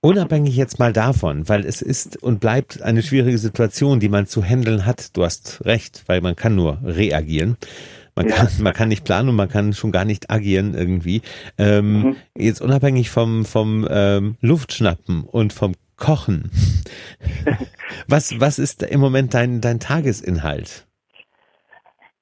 unabhängig 0.00 0.56
jetzt 0.56 0.78
mal 0.78 0.92
davon, 0.92 1.48
weil 1.48 1.66
es 1.66 1.82
ist 1.82 2.22
und 2.22 2.38
bleibt 2.38 2.82
eine 2.82 3.02
schwierige 3.02 3.38
Situation, 3.38 3.98
die 3.98 4.08
man 4.08 4.26
zu 4.26 4.44
handeln 4.44 4.86
hat. 4.86 5.16
Du 5.16 5.24
hast 5.24 5.64
recht, 5.64 6.04
weil 6.06 6.20
man 6.20 6.36
kann 6.36 6.54
nur 6.54 6.78
reagieren. 6.84 7.56
Man 8.14 8.26
kann, 8.26 8.46
ja. 8.46 8.62
man 8.62 8.72
kann 8.74 8.88
nicht 8.88 9.04
planen 9.04 9.30
und 9.30 9.36
man 9.36 9.48
kann 9.48 9.72
schon 9.72 9.92
gar 9.92 10.04
nicht 10.04 10.30
agieren 10.30 10.74
irgendwie. 10.74 11.22
Ähm, 11.58 12.02
mhm. 12.02 12.16
Jetzt 12.36 12.60
unabhängig 12.60 13.10
vom, 13.10 13.44
vom 13.44 13.86
ähm, 13.90 14.36
Luftschnappen 14.40 15.24
und 15.24 15.52
vom 15.52 15.74
Kochen. 15.96 16.50
was, 18.08 18.38
was 18.40 18.58
ist 18.58 18.82
im 18.82 19.00
Moment 19.00 19.34
dein, 19.34 19.60
dein 19.60 19.80
Tagesinhalt? 19.80 20.86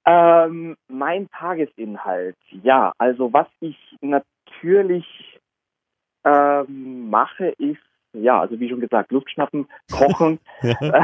Ähm, 0.06 0.76
mein 0.88 1.28
Tagesinhalt, 1.30 2.37
ja, 2.62 2.92
also 2.99 3.32
was 3.32 3.47
ich 3.61 3.76
natürlich 4.00 5.04
ähm, 6.25 7.11
mache, 7.11 7.49
ist, 7.59 7.78
ja, 8.12 8.40
also 8.40 8.59
wie 8.59 8.69
schon 8.69 8.81
gesagt, 8.81 9.12
Luft 9.12 9.31
schnappen, 9.31 9.67
kochen. 9.90 10.38
ja. 10.62 10.75
Äh, 10.81 11.03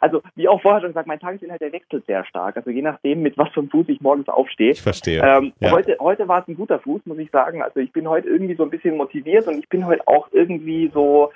also 0.00 0.20
wie 0.34 0.48
auch 0.48 0.60
vorher 0.60 0.80
schon 0.80 0.90
gesagt, 0.90 1.06
mein 1.06 1.20
Tagesinhalt, 1.20 1.60
der 1.60 1.72
wechselt 1.72 2.04
sehr 2.06 2.24
stark. 2.24 2.56
Also 2.56 2.70
je 2.70 2.82
nachdem, 2.82 3.22
mit 3.22 3.38
was 3.38 3.48
für 3.50 3.60
einem 3.60 3.70
Fuß 3.70 3.88
ich 3.88 4.00
morgens 4.00 4.28
aufstehe. 4.28 4.72
Ich 4.72 4.82
verstehe. 4.82 5.22
Ähm, 5.22 5.52
ja. 5.60 5.70
Heute, 5.70 5.96
heute 6.00 6.28
war 6.28 6.42
es 6.42 6.48
ein 6.48 6.56
guter 6.56 6.78
Fuß, 6.80 7.06
muss 7.06 7.18
ich 7.18 7.30
sagen. 7.30 7.62
Also 7.62 7.80
ich 7.80 7.92
bin 7.92 8.08
heute 8.08 8.28
irgendwie 8.28 8.54
so 8.54 8.64
ein 8.64 8.70
bisschen 8.70 8.96
motiviert 8.96 9.46
und 9.46 9.58
ich 9.58 9.68
bin 9.68 9.86
heute 9.86 10.06
auch 10.06 10.28
irgendwie 10.32 10.90
so 10.92 11.30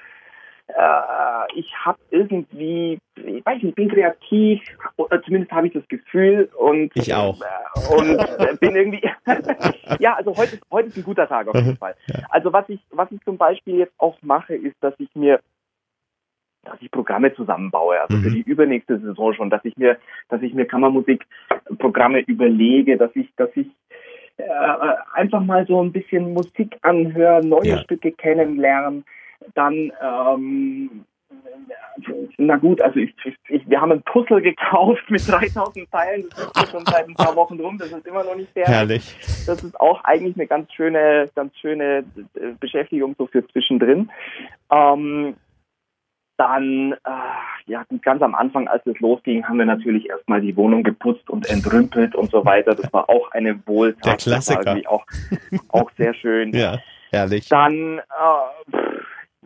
äh, 0.68 1.58
ich 1.58 1.72
habe 1.84 1.98
irgendwie, 2.10 2.98
weiß 3.46 3.62
nicht, 3.62 3.76
bin 3.76 3.88
kreativ, 3.88 4.60
zumindest 5.24 5.52
habe 5.52 5.68
ich 5.68 5.72
das 5.72 5.86
Gefühl 5.88 6.50
und 6.58 6.90
ich 6.94 7.14
auch 7.14 7.40
äh, 7.40 7.94
und 7.94 8.18
äh, 8.18 8.56
bin 8.60 8.74
irgendwie, 8.74 9.08
ja, 10.00 10.14
also 10.14 10.36
heute, 10.36 10.58
heute 10.70 10.88
ist 10.88 10.96
ein 10.96 11.04
guter 11.04 11.28
Tag 11.28 11.46
auf 11.46 11.54
jeden 11.54 11.70
mhm. 11.70 11.76
Fall. 11.76 11.94
Also 12.28 12.52
was 12.52 12.68
ich, 12.68 12.80
was 12.90 13.10
ich 13.12 13.20
zum 13.22 13.38
Beispiel 13.38 13.76
jetzt 13.76 13.94
auch 13.98 14.16
mache, 14.22 14.54
ist, 14.54 14.76
dass 14.80 14.94
ich 14.98 15.14
mir 15.14 15.40
dass 16.64 16.82
ich 16.82 16.90
Programme 16.90 17.32
zusammenbaue, 17.32 18.00
also 18.00 18.16
mhm. 18.16 18.22
für 18.22 18.30
die 18.32 18.42
übernächste 18.42 18.98
Saison 18.98 19.32
schon, 19.34 19.50
dass 19.50 19.64
ich 19.64 19.76
mir, 19.76 19.98
dass 20.28 20.42
ich 20.42 20.52
mir 20.52 20.66
Kammermusikprogramme 20.66 22.22
überlege, 22.22 22.96
dass 22.96 23.14
ich, 23.14 23.32
dass 23.36 23.50
ich 23.54 23.68
äh, 24.36 24.42
einfach 25.12 25.42
mal 25.42 25.64
so 25.68 25.80
ein 25.80 25.92
bisschen 25.92 26.32
Musik 26.32 26.76
anhören, 26.82 27.48
neue 27.48 27.68
ja. 27.68 27.78
Stücke 27.78 28.10
kennenlernen, 28.10 29.04
dann, 29.54 29.92
ähm, 30.02 31.04
na 32.38 32.56
gut, 32.56 32.80
also 32.80 32.98
ich, 32.98 33.14
ich, 33.48 33.68
wir 33.68 33.80
haben 33.80 33.92
ein 33.92 34.02
Puzzle 34.02 34.42
gekauft 34.42 35.02
mit 35.08 35.26
3000 35.26 35.90
Teilen, 35.90 36.28
das 36.30 36.64
ist 36.64 36.70
schon 36.70 36.84
seit 36.86 37.08
ein 37.08 37.14
paar 37.14 37.34
Wochen 37.34 37.58
rum, 37.58 37.78
das 37.78 37.90
ist 37.90 38.06
immer 38.06 38.24
noch 38.24 38.36
nicht 38.36 38.52
fertig. 38.52 38.74
Herrlich. 38.74 39.16
Das 39.46 39.62
ist 39.62 39.80
auch 39.80 40.04
eigentlich 40.04 40.36
eine 40.36 40.46
ganz 40.46 40.72
schöne, 40.72 41.30
ganz 41.34 41.56
schöne 41.58 42.04
äh, 42.34 42.52
Beschäftigung 42.60 43.14
so 43.18 43.26
für 43.26 43.46
zwischendrin. 43.48 44.10
Ähm, 44.70 45.36
dann, 46.36 46.92
äh, 46.92 47.70
ja, 47.70 47.84
ganz 48.02 48.20
am 48.20 48.34
Anfang, 48.34 48.68
als 48.68 48.86
es 48.86 48.98
losging, 49.00 49.48
haben 49.48 49.58
wir 49.58 49.64
natürlich 49.64 50.08
erstmal 50.10 50.42
die 50.42 50.54
Wohnung 50.56 50.82
geputzt 50.82 51.30
und 51.30 51.48
entrümpelt 51.48 52.14
und 52.14 52.30
so 52.30 52.44
weiter. 52.44 52.74
Das 52.74 52.92
war 52.92 53.08
auch 53.08 53.30
eine 53.30 53.58
Wohltat. 53.66 54.04
Der 54.04 54.16
Klassiker. 54.16 54.62
Das 54.62 54.84
war 54.84 54.92
auch, 54.92 55.06
auch 55.70 55.90
sehr 55.96 56.12
schön. 56.12 56.52
ja, 56.54 56.78
herrlich. 57.10 57.48
Dann, 57.48 57.98
äh, 57.98 58.70
pff, 58.70 58.95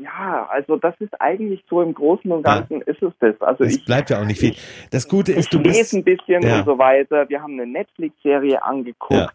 ja, 0.01 0.47
also 0.51 0.77
das 0.77 0.95
ist 1.01 1.21
eigentlich 1.21 1.65
so 1.69 1.83
im 1.83 1.95
Großen 1.95 2.31
und 2.31 2.43
Ganzen 2.43 2.79
ja. 2.79 2.87
ist 2.87 3.03
es 3.03 3.13
das. 3.19 3.41
Also 3.41 3.65
es 3.65 3.77
ich, 3.77 3.85
bleibt 3.85 4.11
ja 4.11 4.21
auch 4.21 4.25
nicht 4.25 4.41
viel. 4.41 4.55
Das 4.91 5.09
Gute 5.09 5.33
ist, 5.33 5.53
du 5.53 5.63
bist... 5.63 5.77
lese 5.77 5.99
ein 5.99 6.05
bisschen 6.05 6.43
ja. 6.43 6.59
und 6.59 6.65
so 6.65 6.79
weiter. 6.79 7.29
Wir 7.29 7.43
haben 7.43 7.55
eine 7.55 7.67
Netflix-Serie 7.67 8.65
angeguckt 8.65 9.13
ja. 9.13 9.31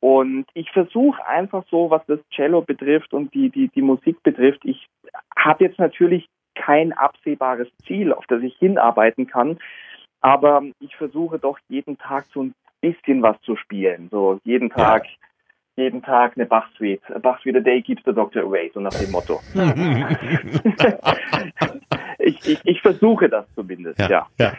und 0.00 0.46
ich 0.54 0.70
versuche 0.70 1.24
einfach 1.26 1.64
so, 1.70 1.90
was 1.90 2.02
das 2.06 2.20
Cello 2.34 2.62
betrifft 2.62 3.12
und 3.12 3.34
die, 3.34 3.50
die, 3.50 3.68
die 3.68 3.82
Musik 3.82 4.22
betrifft, 4.22 4.60
ich 4.64 4.86
habe 5.36 5.64
jetzt 5.64 5.78
natürlich 5.78 6.26
kein 6.54 6.92
absehbares 6.92 7.68
Ziel, 7.86 8.12
auf 8.12 8.26
das 8.26 8.42
ich 8.42 8.56
hinarbeiten 8.58 9.26
kann, 9.26 9.58
aber 10.20 10.62
ich 10.80 10.96
versuche 10.96 11.38
doch 11.38 11.58
jeden 11.68 11.98
Tag 11.98 12.24
so 12.32 12.42
ein 12.42 12.54
bisschen 12.80 13.22
was 13.22 13.40
zu 13.42 13.56
spielen. 13.56 14.08
So 14.10 14.40
jeden 14.44 14.70
Tag 14.70 15.06
jeden 15.78 16.02
Tag 16.02 16.32
eine 16.36 16.46
Bach-Suite. 16.46 17.02
A 17.14 17.18
Bach-Suite 17.18 17.56
a 17.56 17.60
day 17.60 17.80
keeps 17.80 18.02
the 18.04 18.12
doctor 18.12 18.42
away, 18.42 18.70
so 18.74 18.80
nach 18.80 18.94
dem 18.94 19.10
Motto. 19.10 19.40
ich, 22.48 22.60
ich, 22.64 22.80
versuche 22.80 23.28
das 23.28 23.46
zumindest, 23.54 23.98
ja, 23.98 24.08
ja. 24.08 24.26
ja. 24.38 24.52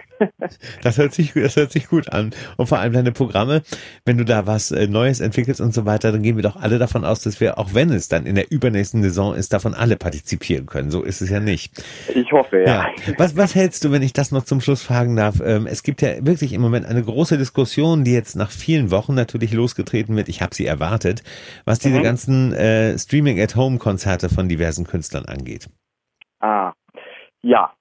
Das 0.82 0.98
hört 0.98 1.14
sich, 1.14 1.34
das 1.34 1.56
hört 1.56 1.72
sich 1.72 1.88
gut 1.88 2.12
an. 2.12 2.32
Und 2.58 2.68
vor 2.68 2.80
allem 2.80 2.94
deine 2.94 3.12
Programme, 3.12 3.62
wenn 4.06 4.18
du 4.18 4.26
da 4.26 4.48
was 4.48 4.72
äh, 4.72 4.88
Neues 4.88 5.20
entwickelst 5.20 5.62
und 5.62 5.74
so 5.74 5.86
weiter, 5.86 6.12
dann 6.12 6.22
gehen 6.22 6.36
wir 6.36 6.44
doch 6.44 6.56
alle 6.56 6.78
davon 6.78 7.06
aus, 7.06 7.22
dass 7.22 7.40
wir, 7.40 7.58
auch 7.58 7.74
wenn 7.74 7.90
es 7.90 8.08
dann 8.10 8.26
in 8.26 8.36
der 8.36 8.52
übernächsten 8.52 9.02
Saison 9.02 9.34
ist, 9.34 9.54
davon 9.54 9.74
alle 9.74 9.96
partizipieren 9.96 10.66
können. 10.66 10.92
So 10.92 11.04
ist 11.04 11.22
es 11.22 11.30
ja 11.30 11.40
nicht. 11.40 11.82
Ich 12.14 12.32
hoffe, 12.32 12.60
ja. 12.60 12.66
ja. 12.66 13.14
Was, 13.18 13.38
was 13.38 13.56
hältst 13.56 13.84
du, 13.86 13.92
wenn 13.92 14.02
ich 14.02 14.14
das 14.14 14.32
noch 14.32 14.44
zum 14.44 14.62
Schluss 14.62 14.84
fragen 14.84 15.16
darf? 15.16 15.42
Ähm, 15.44 15.68
es 15.68 15.84
gibt 15.84 16.02
ja 16.02 16.26
wirklich 16.26 16.54
im 16.54 16.62
Moment 16.62 16.86
eine 16.86 17.04
große 17.04 17.38
Diskussion, 17.38 18.04
die 18.04 18.14
jetzt 18.14 18.36
nach 18.36 18.52
vielen 18.52 18.92
Wochen 18.92 19.16
natürlich 19.16 19.54
losgetreten 19.54 20.16
wird. 20.16 20.30
Ich 20.30 20.42
habe 20.42 20.54
sie 20.56 20.66
erwartet, 20.66 21.24
was 21.66 21.80
diese 21.80 22.00
mhm. 22.00 22.04
ganzen 22.04 22.54
äh, 22.54 22.98
Streaming-at-Home-Konzerte 22.98 24.30
von 24.30 24.50
diversen 24.50 24.86
Künstlern 24.86 25.26
angeht. 25.26 25.70
Ah, 26.40 26.74
ja, 27.42 27.72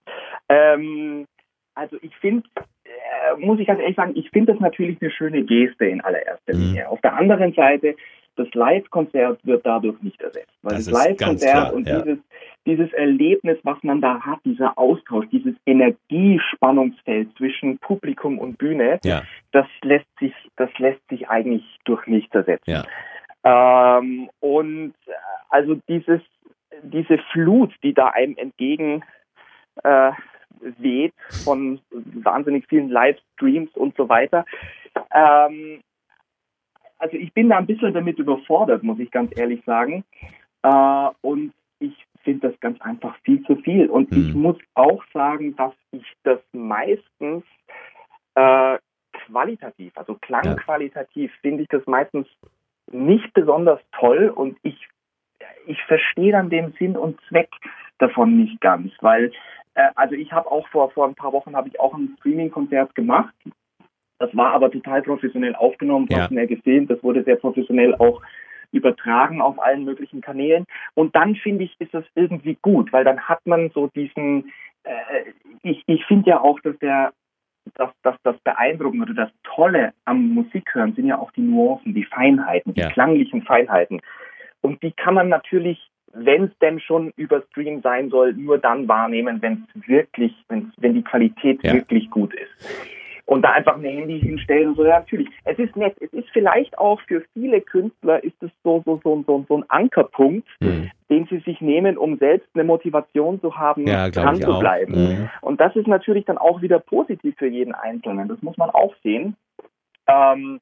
ähm, 0.48 1.26
also 1.74 1.96
ich 2.02 2.14
finde, 2.16 2.48
äh, 2.84 3.36
muss 3.38 3.60
ich 3.60 3.66
ganz 3.66 3.80
ehrlich 3.80 3.96
sagen, 3.96 4.12
ich 4.16 4.30
finde 4.30 4.52
das 4.52 4.60
natürlich 4.60 5.00
eine 5.00 5.10
schöne 5.10 5.42
Geste 5.44 5.86
in 5.86 6.00
allererster 6.00 6.54
mhm. 6.54 6.60
Linie. 6.60 6.88
Auf 6.88 7.00
der 7.00 7.14
anderen 7.14 7.52
Seite, 7.52 7.94
das 8.36 8.52
Live-Konzert 8.54 9.44
wird 9.44 9.66
dadurch 9.66 10.00
nicht 10.02 10.20
ersetzt. 10.20 10.52
Weil 10.62 10.76
das, 10.76 10.86
das 10.86 10.94
Live-Konzert 10.94 11.72
und 11.72 11.88
ja. 11.88 12.00
dieses, 12.00 12.18
dieses 12.66 12.92
Erlebnis, 12.92 13.58
was 13.62 13.82
man 13.82 14.00
da 14.00 14.20
hat, 14.20 14.38
dieser 14.44 14.78
Austausch, 14.78 15.26
dieses 15.30 15.54
Energiespannungsfeld 15.66 17.36
zwischen 17.36 17.78
Publikum 17.78 18.38
und 18.38 18.58
Bühne, 18.58 19.00
ja. 19.04 19.22
das 19.52 19.66
lässt 19.82 20.06
sich, 20.18 20.34
das 20.56 20.70
lässt 20.78 21.06
sich 21.08 21.28
eigentlich 21.28 21.64
durch 21.84 22.06
nichts 22.06 22.34
ersetzen. 22.34 22.70
Ja. 22.70 23.98
Ähm, 23.98 24.30
und 24.40 24.94
äh, 25.06 25.12
also 25.48 25.76
dieses, 25.88 26.20
diese 26.82 27.18
Flut, 27.32 27.72
die 27.82 27.94
da 27.94 28.08
einem 28.08 28.36
entgegen 28.36 29.02
äh, 29.82 30.12
weht 30.78 31.14
von 31.44 31.80
wahnsinnig 31.90 32.66
vielen 32.68 32.88
Livestreams 32.88 33.70
und 33.74 33.96
so 33.96 34.08
weiter. 34.08 34.44
Ähm, 35.12 35.80
also 36.98 37.16
ich 37.16 37.32
bin 37.32 37.48
da 37.48 37.58
ein 37.58 37.66
bisschen 37.66 37.94
damit 37.94 38.18
überfordert, 38.18 38.82
muss 38.82 38.98
ich 38.98 39.10
ganz 39.10 39.36
ehrlich 39.38 39.62
sagen. 39.64 40.04
Äh, 40.62 41.08
und 41.20 41.52
ich 41.78 41.94
finde 42.24 42.48
das 42.48 42.60
ganz 42.60 42.80
einfach 42.80 43.16
viel 43.22 43.42
zu 43.44 43.56
viel. 43.56 43.88
Und 43.88 44.10
hm. 44.10 44.20
ich 44.20 44.34
muss 44.34 44.56
auch 44.74 45.02
sagen, 45.12 45.56
dass 45.56 45.72
ich 45.92 46.04
das 46.24 46.40
meistens 46.52 47.44
äh, 48.34 48.78
qualitativ, 49.12 49.96
also 49.96 50.14
klangqualitativ, 50.14 51.30
ja. 51.32 51.38
finde 51.40 51.62
ich 51.62 51.68
das 51.68 51.86
meistens 51.86 52.26
nicht 52.90 53.32
besonders 53.34 53.80
toll 53.92 54.32
und 54.34 54.56
ich, 54.62 54.88
ich 55.66 55.82
verstehe 55.84 56.32
dann 56.32 56.50
den 56.50 56.72
Sinn 56.78 56.96
und 56.96 57.20
Zweck 57.28 57.50
davon 57.98 58.38
nicht 58.38 58.60
ganz, 58.60 58.92
weil 59.00 59.32
äh, 59.78 59.90
also 59.94 60.14
ich 60.14 60.32
habe 60.32 60.50
auch 60.50 60.66
vor, 60.68 60.90
vor 60.90 61.06
ein 61.06 61.14
paar 61.14 61.32
Wochen 61.32 61.54
habe 61.54 61.68
ich 61.68 61.78
auch 61.78 61.94
ein 61.94 62.16
Streaming-Konzert 62.18 62.94
gemacht. 62.94 63.34
Das 64.18 64.36
war 64.36 64.52
aber 64.52 64.70
total 64.70 65.02
professionell 65.02 65.54
aufgenommen, 65.54 66.08
ja. 66.10 66.26
schnell 66.26 66.48
gesehen. 66.48 66.88
Das 66.88 67.02
wurde 67.04 67.22
sehr 67.22 67.36
professionell 67.36 67.94
auch 67.94 68.20
übertragen 68.72 69.40
auf 69.40 69.58
allen 69.62 69.84
möglichen 69.84 70.20
Kanälen. 70.20 70.64
Und 70.94 71.14
dann 71.14 71.36
finde 71.36 71.64
ich, 71.64 71.74
ist 71.78 71.94
das 71.94 72.04
irgendwie 72.16 72.58
gut, 72.60 72.92
weil 72.92 73.04
dann 73.04 73.20
hat 73.20 73.46
man 73.46 73.70
so 73.70 73.86
diesen, 73.86 74.52
äh, 74.82 74.92
ich, 75.62 75.84
ich 75.86 76.04
finde 76.06 76.30
ja 76.30 76.40
auch, 76.40 76.58
dass 76.60 76.76
der 76.80 77.12
dass, 77.74 77.90
dass 78.02 78.16
das 78.22 78.38
Beeindruckende 78.40 79.04
oder 79.04 79.26
das 79.26 79.30
Tolle 79.42 79.92
am 80.06 80.30
Musikhören 80.30 80.94
sind 80.94 81.06
ja 81.06 81.18
auch 81.18 81.30
die 81.32 81.42
Nuancen, 81.42 81.92
die 81.94 82.04
Feinheiten, 82.04 82.72
die 82.72 82.80
ja. 82.80 82.88
klanglichen 82.88 83.42
Feinheiten. 83.42 84.00
Und 84.62 84.82
die 84.82 84.92
kann 84.92 85.12
man 85.12 85.28
natürlich, 85.28 85.90
wenn 86.12 86.44
es 86.44 86.58
denn 86.60 86.80
schon 86.80 87.12
über 87.16 87.42
Stream 87.50 87.80
sein 87.82 88.10
soll, 88.10 88.32
nur 88.34 88.58
dann 88.58 88.88
wahrnehmen, 88.88 89.40
wenn 89.42 89.66
es 89.74 89.88
wirklich, 89.88 90.34
wenn's, 90.48 90.72
wenn 90.78 90.94
die 90.94 91.04
Qualität 91.04 91.62
ja. 91.62 91.74
wirklich 91.74 92.10
gut 92.10 92.34
ist 92.34 92.98
und 93.28 93.42
da 93.42 93.52
einfach 93.52 93.76
ein 93.76 93.84
Handy 93.84 94.18
hinstellen 94.18 94.70
und 94.70 94.76
so. 94.76 94.84
Ja, 94.84 95.00
natürlich. 95.00 95.28
Es 95.44 95.58
ist 95.58 95.76
nett. 95.76 95.94
Es 96.00 96.10
ist 96.14 96.28
vielleicht 96.32 96.78
auch 96.78 96.98
für 97.02 97.22
viele 97.34 97.60
Künstler 97.60 98.24
ist 98.24 98.42
es 98.42 98.50
so, 98.64 98.82
so, 98.86 98.98
so, 99.04 99.22
so, 99.26 99.44
so 99.46 99.58
ein 99.58 99.64
Ankerpunkt, 99.68 100.48
mhm. 100.60 100.90
den 101.10 101.26
sie 101.26 101.40
sich 101.40 101.60
nehmen, 101.60 101.98
um 101.98 102.16
selbst 102.16 102.48
eine 102.54 102.64
Motivation 102.64 103.38
zu 103.42 103.54
haben, 103.54 103.86
ja, 103.86 104.08
dran 104.08 104.40
zu 104.40 104.58
bleiben. 104.58 104.94
Mhm. 104.94 105.30
Und 105.42 105.60
das 105.60 105.76
ist 105.76 105.86
natürlich 105.86 106.24
dann 106.24 106.38
auch 106.38 106.62
wieder 106.62 106.78
positiv 106.78 107.34
für 107.36 107.48
jeden 107.48 107.74
Einzelnen. 107.74 108.28
Das 108.28 108.40
muss 108.40 108.56
man 108.56 108.70
auch 108.70 108.94
sehen. 109.02 109.36
Ähm, 110.06 110.60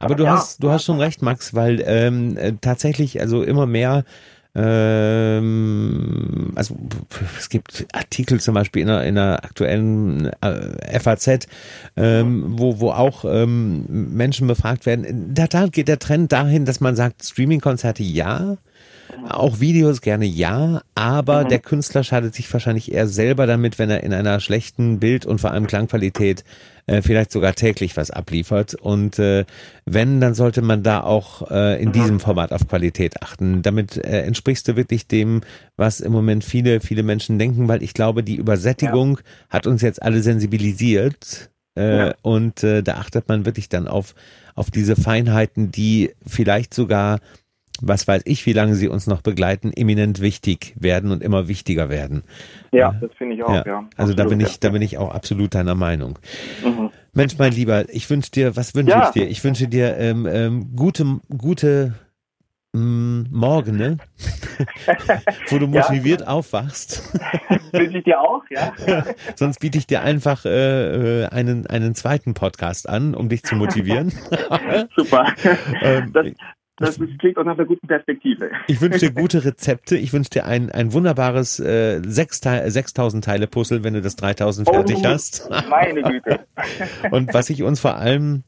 aber 0.00 0.16
du 0.16 0.24
ja. 0.24 0.32
hast, 0.32 0.64
du 0.64 0.70
hast 0.70 0.84
schon 0.84 0.98
recht, 0.98 1.22
Max, 1.22 1.54
weil 1.54 1.84
ähm, 1.86 2.36
äh, 2.36 2.54
tatsächlich, 2.60 3.20
also 3.20 3.44
immer 3.44 3.66
mehr 3.66 4.02
ähm, 4.54 6.52
also 6.56 6.76
es 7.38 7.48
gibt 7.48 7.86
Artikel 7.92 8.40
zum 8.40 8.54
Beispiel 8.54 8.82
in 8.82 8.90
einer, 8.90 9.04
in 9.04 9.16
einer 9.16 9.44
aktuellen 9.44 10.30
äh, 10.40 10.98
FAZ, 10.98 11.46
ähm, 11.96 12.58
wo, 12.58 12.80
wo 12.80 12.90
auch 12.90 13.24
ähm, 13.24 13.86
Menschen 13.88 14.48
befragt 14.48 14.86
werden. 14.86 15.34
Da, 15.34 15.46
da 15.46 15.66
geht 15.66 15.88
der 15.88 16.00
Trend 16.00 16.32
dahin, 16.32 16.64
dass 16.64 16.80
man 16.80 16.96
sagt, 16.96 17.24
Streaming-Konzerte 17.24 18.02
ja, 18.02 18.56
auch 19.28 19.60
Videos 19.60 20.00
gerne 20.00 20.24
ja, 20.24 20.82
aber 20.94 21.44
mhm. 21.44 21.48
der 21.48 21.58
Künstler 21.58 22.04
schadet 22.04 22.34
sich 22.34 22.52
wahrscheinlich 22.52 22.92
eher 22.92 23.06
selber 23.06 23.46
damit, 23.46 23.78
wenn 23.78 23.90
er 23.90 24.02
in 24.02 24.12
einer 24.12 24.40
schlechten 24.40 25.00
Bild- 25.00 25.26
und 25.26 25.40
vor 25.40 25.50
allem 25.50 25.66
Klangqualität 25.66 26.44
äh, 26.86 27.02
vielleicht 27.02 27.30
sogar 27.30 27.54
täglich 27.54 27.96
was 27.96 28.10
abliefert. 28.10 28.74
Und 28.74 29.18
äh, 29.18 29.44
wenn, 29.84 30.20
dann 30.20 30.34
sollte 30.34 30.62
man 30.62 30.82
da 30.82 31.02
auch 31.02 31.50
äh, 31.50 31.80
in 31.80 31.88
mhm. 31.88 31.92
diesem 31.92 32.20
Format 32.20 32.52
auf 32.52 32.66
Qualität 32.68 33.22
achten. 33.22 33.62
Damit 33.62 33.96
äh, 33.96 34.22
entsprichst 34.22 34.66
du 34.68 34.76
wirklich 34.76 35.06
dem, 35.06 35.42
was 35.76 36.00
im 36.00 36.12
Moment 36.12 36.44
viele, 36.44 36.80
viele 36.80 37.02
Menschen 37.02 37.38
denken, 37.38 37.68
weil 37.68 37.82
ich 37.82 37.94
glaube, 37.94 38.22
die 38.22 38.36
Übersättigung 38.36 39.18
ja. 39.18 39.24
hat 39.50 39.66
uns 39.66 39.82
jetzt 39.82 40.02
alle 40.02 40.22
sensibilisiert. 40.22 41.50
Äh, 41.76 41.96
ja. 41.96 42.14
Und 42.22 42.64
äh, 42.64 42.82
da 42.82 42.94
achtet 42.96 43.28
man 43.28 43.46
wirklich 43.46 43.68
dann 43.68 43.86
auf, 43.86 44.14
auf 44.54 44.70
diese 44.70 44.96
Feinheiten, 44.96 45.70
die 45.70 46.12
vielleicht 46.26 46.74
sogar 46.74 47.20
was 47.80 48.06
weiß 48.06 48.22
ich, 48.24 48.46
wie 48.46 48.52
lange 48.52 48.74
sie 48.74 48.88
uns 48.88 49.06
noch 49.06 49.22
begleiten, 49.22 49.72
eminent 49.72 50.20
wichtig 50.20 50.74
werden 50.78 51.10
und 51.10 51.22
immer 51.22 51.48
wichtiger 51.48 51.88
werden. 51.88 52.22
Ja, 52.72 52.94
das 53.00 53.10
finde 53.16 53.36
ich 53.36 53.42
auch, 53.42 53.54
ja. 53.54 53.64
ja. 53.66 53.88
Also 53.96 54.14
da 54.14 54.24
bin 54.24 54.40
ich, 54.40 54.60
da 54.60 54.70
bin 54.70 54.82
ich 54.82 54.98
auch 54.98 55.12
absolut 55.12 55.54
deiner 55.54 55.74
Meinung. 55.74 56.18
Mhm. 56.64 56.90
Mensch, 57.12 57.38
mein 57.38 57.52
Lieber, 57.52 57.84
ich 57.88 58.08
wünsche 58.08 58.30
dir, 58.30 58.56
was 58.56 58.74
wünsche 58.74 58.92
ja. 58.92 59.06
ich 59.06 59.10
dir? 59.10 59.28
Ich 59.28 59.42
wünsche 59.42 59.66
dir 59.66 59.96
ähm, 59.96 60.26
ähm, 60.26 60.76
gute, 60.76 61.20
gute 61.36 61.94
mm, 62.72 63.22
Morgen, 63.30 63.76
ne? 63.76 63.96
Wo 65.48 65.58
du 65.58 65.66
motiviert 65.66 66.20
ja. 66.22 66.26
aufwachst. 66.28 67.12
Wünsche 67.72 67.98
ich 67.98 68.04
dir 68.04 68.20
auch, 68.20 68.42
ja. 68.50 68.72
Sonst 69.34 69.58
biete 69.58 69.78
ich 69.78 69.86
dir 69.86 70.02
einfach 70.02 70.44
äh, 70.44 71.22
äh, 71.22 71.26
einen, 71.26 71.66
einen 71.66 71.94
zweiten 71.94 72.34
Podcast 72.34 72.88
an, 72.88 73.14
um 73.14 73.28
dich 73.28 73.42
zu 73.42 73.56
motivieren. 73.56 74.12
Super. 74.96 75.34
ähm, 75.82 76.12
das, 76.12 76.26
das 76.80 76.98
klingt 77.18 77.36
auch 77.36 77.44
nach 77.44 77.58
einer 77.58 77.66
guten 77.66 77.86
Perspektive. 77.86 78.50
Ich 78.66 78.80
wünsche 78.80 78.98
dir 78.98 79.10
gute 79.14 79.44
Rezepte. 79.44 79.96
Ich 79.96 80.12
wünsche 80.12 80.30
dir 80.30 80.46
ein, 80.46 80.70
ein 80.70 80.92
wunderbares 80.92 81.60
äh, 81.60 82.00
6000 82.02 83.22
Teile 83.22 83.46
Puzzle, 83.46 83.84
wenn 83.84 83.94
du 83.94 84.00
das 84.00 84.16
3000 84.16 84.68
fertig 84.68 84.96
oh, 85.00 85.04
hast. 85.04 85.48
Meine 85.68 86.02
Güte. 86.02 86.40
Und 87.10 87.34
was 87.34 87.50
ich 87.50 87.62
uns 87.62 87.80
vor 87.80 87.96
allem 87.96 88.44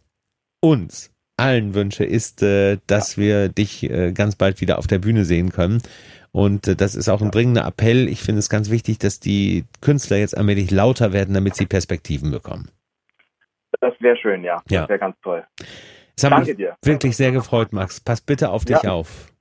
uns 0.61 1.13
allen 1.37 1.75
wünsche, 1.75 2.05
ist, 2.05 2.43
äh, 2.43 2.79
dass 2.87 3.17
ja. 3.17 3.23
wir 3.23 3.49
dich 3.51 3.89
äh, 3.91 4.13
ganz 4.13 4.37
bald 4.37 4.61
wieder 4.61 4.79
auf 4.79 4.87
der 4.87 4.99
Bühne 4.99 5.25
sehen 5.25 5.51
können. 5.51 5.83
Und 6.31 6.69
äh, 6.69 6.75
das 6.75 6.95
ist 6.95 7.11
auch 7.11 7.21
ein 7.21 7.31
dringender 7.31 7.67
Appell. 7.67 8.09
Ich 8.09 8.23
finde 8.23 8.39
es 8.39 8.49
ganz 8.49 8.71
wichtig, 8.71 8.99
dass 8.99 9.21
die 9.21 9.65
Künstler 9.83 10.17
jetzt 10.17 10.37
allmählich 10.37 10.71
lauter 10.71 11.13
werden, 11.13 11.35
damit 11.35 11.55
sie 11.55 11.67
Perspektiven 11.67 12.31
bekommen. 12.31 12.71
Das 13.81 13.95
wäre 14.01 14.17
schön, 14.17 14.43
ja. 14.43 14.63
ja. 14.71 14.81
Das 14.81 14.89
wäre 14.89 14.99
ganz 14.99 15.17
toll. 15.23 15.45
Es 16.17 16.25
hat 16.25 16.33
Danke 16.33 16.49
mich 16.49 16.57
dir. 16.57 16.77
wirklich 16.83 17.17
sehr 17.17 17.33
gefreut, 17.33 17.73
Max. 17.73 18.01
Pass 18.01 18.21
bitte 18.21 18.51
auf 18.51 18.65
dich 18.65 18.83
ja, 18.83 18.93
auf. 18.93 19.33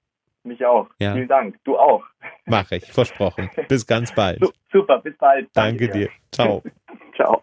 Mich 0.44 0.66
auch. 0.66 0.88
Ja. 1.00 1.14
Vielen 1.14 1.28
Dank. 1.28 1.58
Du 1.64 1.78
auch. 1.78 2.04
Mache 2.46 2.78
ich, 2.78 2.92
versprochen. 2.92 3.50
Bis 3.68 3.86
ganz 3.86 4.14
bald. 4.14 4.42
Super, 4.72 5.00
bis 5.00 5.18
bald. 5.18 5.50
Danke, 5.54 5.88
Danke 5.88 6.00
dir. 6.00 6.08
dir. 6.08 6.12
Ciao. 6.32 6.64